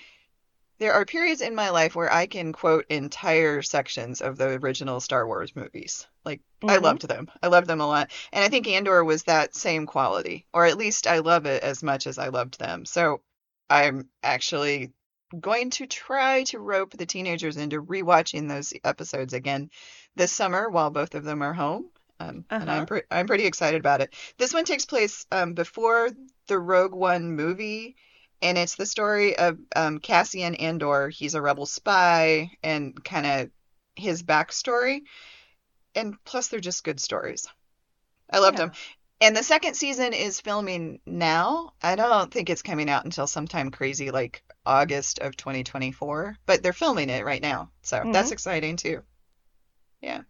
there 0.81 0.95
are 0.95 1.05
periods 1.05 1.41
in 1.43 1.55
my 1.55 1.71
life 1.71 1.95
where 1.95 2.13
I 2.13 2.27
can 2.27 2.53
quote 2.53 2.87
entire 2.89 3.63
sections 3.63 4.21
of 4.21 4.37
the 4.37 4.59
original 4.61 5.01
Star 5.01 5.27
Wars 5.27 5.55
movies. 5.55 6.09
Like 6.25 6.41
I 6.67 6.79
hmm 6.79 6.79
loved 6.79 7.07
them. 7.07 7.31
I 7.43 7.47
loved 7.49 7.69
them 7.69 7.81
a 7.81 7.87
lot. 7.87 8.11
And 8.33 8.43
I 8.45 8.49
think 8.49 8.67
Andor 8.67 9.05
was 9.05 9.25
that 9.25 9.55
same 9.55 9.87
quality, 9.87 10.47
or 10.53 10.67
at 10.67 10.79
least 10.79 11.07
I 11.07 11.19
love 11.21 11.47
it 11.47 11.63
as 11.63 11.83
much 11.85 12.09
as 12.09 12.19
I 12.19 12.29
loved 12.29 12.59
them. 12.59 12.85
So 12.87 13.23
I'm 13.71 14.09
actually 14.25 14.93
going 15.39 15.71
to 15.71 15.87
try 15.87 16.43
to 16.45 16.59
rope 16.59 16.93
the 16.97 17.07
teenagers 17.07 17.57
into 17.57 17.83
rewatching 17.83 18.49
those 18.49 18.73
episodes 18.85 19.33
again 19.33 19.71
this 20.17 20.33
summer 20.33 20.69
while 20.69 20.91
both 20.91 21.15
of 21.15 21.25
them 21.25 21.43
are 21.43 21.55
home. 21.55 21.91
Um, 22.19 22.45
and 22.59 22.71
I'm 22.71 22.85
Uh-huh. 22.85 22.87
pre- 22.87 23.03
I'm 23.11 23.27
pretty 23.27 23.47
excited 23.47 23.81
about 23.81 24.01
it. 24.03 24.15
This 24.39 24.53
one 24.53 24.65
takes 24.65 24.85
place 24.85 25.27
um, 25.33 25.55
before 25.55 26.11
the 26.49 26.59
Rogue 26.59 26.95
One 26.95 27.33
movie, 27.35 27.97
and 28.43 28.59
it's 28.59 28.77
the 28.77 28.87
story 28.87 29.37
of 29.39 29.59
um, 29.77 29.99
Cassian 29.99 30.55
Andor. 30.57 31.09
He's 31.11 31.35
a 31.35 31.43
rebel 31.43 31.67
spy, 31.67 32.51
and 32.63 33.03
kind 33.05 33.27
of 33.27 33.51
his 33.97 34.23
backstory. 34.23 35.03
And 35.95 36.17
plus, 36.25 36.49
they're 36.49 36.61
just 36.61 36.85
good 36.85 37.01
stories. 37.01 37.47
I 38.31 38.41
loved 38.41 38.57
Yeah. 38.57 38.59
them. 38.59 38.73
And 39.21 39.37
the 39.37 39.43
second 39.45 39.75
season 39.77 40.13
is 40.15 40.41
filming 40.41 41.01
now. 41.07 41.73
I 41.83 41.97
don't 41.97 42.33
think 42.33 42.51
it's 42.51 42.63
coming 42.63 42.91
out 42.91 43.05
until 43.05 43.27
sometime 43.29 43.71
crazy 43.71 44.11
like 44.11 44.43
August 44.67 45.21
of 45.21 45.37
2024, 45.37 46.37
but 46.47 46.63
they're 46.63 46.73
filming 46.75 47.11
it 47.11 47.25
right 47.25 47.43
now. 47.43 47.71
So 47.83 48.09
that's 48.13 48.31
hmm 48.31 48.33
exciting 48.33 48.77
too. 48.77 49.05
Yeah. 50.01 50.23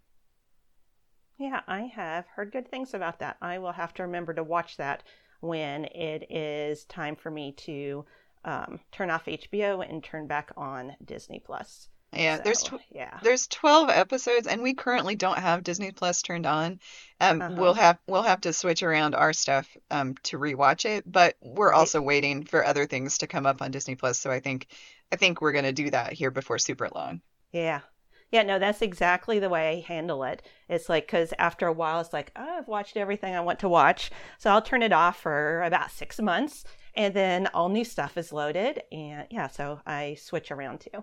Yeah, 1.38 1.62
I 1.66 1.86
have 1.86 2.28
heard 2.28 2.52
good 2.52 2.68
things 2.70 2.94
about 2.94 3.18
that. 3.18 3.36
I 3.42 3.58
will 3.58 3.72
have 3.72 3.92
to 3.94 4.04
remember 4.04 4.32
to 4.34 4.44
watch 4.44 4.76
that 4.76 5.02
when 5.40 5.86
it 5.86 6.30
is 6.30 6.84
time 6.84 7.16
for 7.16 7.30
me 7.30 7.52
to 7.52 8.04
um, 8.44 8.80
turn 8.92 9.10
off 9.10 9.28
HBO 9.28 9.80
and 9.80 10.02
turn 10.02 10.26
back 10.26 10.52
on 10.56 10.96
Disney 11.04 11.40
Plus. 11.40 11.88
Yeah, 12.12 12.38
there's 12.38 12.62
tw 12.62 12.74
yeah. 12.90 13.20
there's 13.20 13.46
12 13.48 13.90
episodes 13.90 14.46
and 14.46 14.62
we 14.62 14.74
currently 14.74 15.14
don't 15.16 15.38
have 15.38 15.62
Disney 15.64 15.92
Plus 15.92 16.22
turned 16.22 16.46
on. 16.46 16.80
Um, 17.20 17.40
Uh-huh. 17.40 17.54
we'll 17.54 17.74
have 17.74 17.98
we'll 18.06 18.22
have 18.22 18.40
to 18.42 18.52
switch 18.52 18.82
around 18.82 19.14
our 19.14 19.32
stuff 19.32 19.76
um 19.90 20.14
to 20.24 20.38
rewatch 20.38 20.84
it, 20.84 21.04
but 21.10 21.36
we're 21.40 21.72
also 21.72 22.00
waiting 22.02 22.44
for 22.44 22.64
other 22.64 22.86
things 22.86 23.18
to 23.18 23.26
come 23.26 23.46
up 23.46 23.60
on 23.62 23.70
Disney 23.72 23.96
Plus, 23.96 24.18
so 24.20 24.30
I 24.30 24.40
think 24.40 24.66
I 25.12 25.16
think 25.16 25.40
we're 25.40 25.52
gonna 25.52 25.72
do 25.72 25.90
that 25.90 26.12
here 26.12 26.30
before 26.30 26.58
super 26.58 26.88
long. 26.94 27.22
Yeah. 27.52 27.80
Yeah, 28.30 28.44
no, 28.44 28.58
that's 28.58 28.80
exactly 28.82 29.38
the 29.40 29.48
way 29.48 29.70
I 29.70 29.80
handle 29.80 30.22
it. 30.24 30.42
It's 30.68 30.88
like, 30.88 31.06
because 31.06 31.34
after 31.38 31.66
a 31.66 31.72
while, 31.72 32.00
it's 32.00 32.12
like, 32.12 32.30
oh, 32.36 32.58
I've 32.58 32.68
watched 32.68 32.96
everything 32.96 33.34
I 33.34 33.40
want 33.40 33.58
to 33.60 33.68
watch. 33.68 34.10
So 34.38 34.50
I'll 34.50 34.62
turn 34.62 34.82
it 34.82 34.92
off 34.92 35.20
for 35.20 35.62
about 35.62 35.90
six 35.90 36.20
months, 36.20 36.64
and 36.94 37.12
then 37.12 37.48
all 37.48 37.68
new 37.68 37.84
stuff 37.84 38.16
is 38.16 38.32
loaded. 38.32 38.82
And 38.92 39.26
yeah, 39.30 39.48
so 39.48 39.80
I 39.84 40.16
switch 40.20 40.52
around 40.52 40.80
too. 40.80 41.02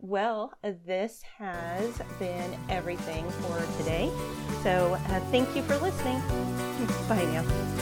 Well, 0.00 0.52
this 0.62 1.22
has 1.38 2.02
been 2.18 2.58
everything 2.68 3.28
for 3.30 3.78
today. 3.78 4.10
So 4.62 4.98
uh, 5.08 5.20
thank 5.30 5.56
you 5.56 5.62
for 5.62 5.78
listening. 5.78 6.20
Bye 7.08 7.24
now. 7.24 7.75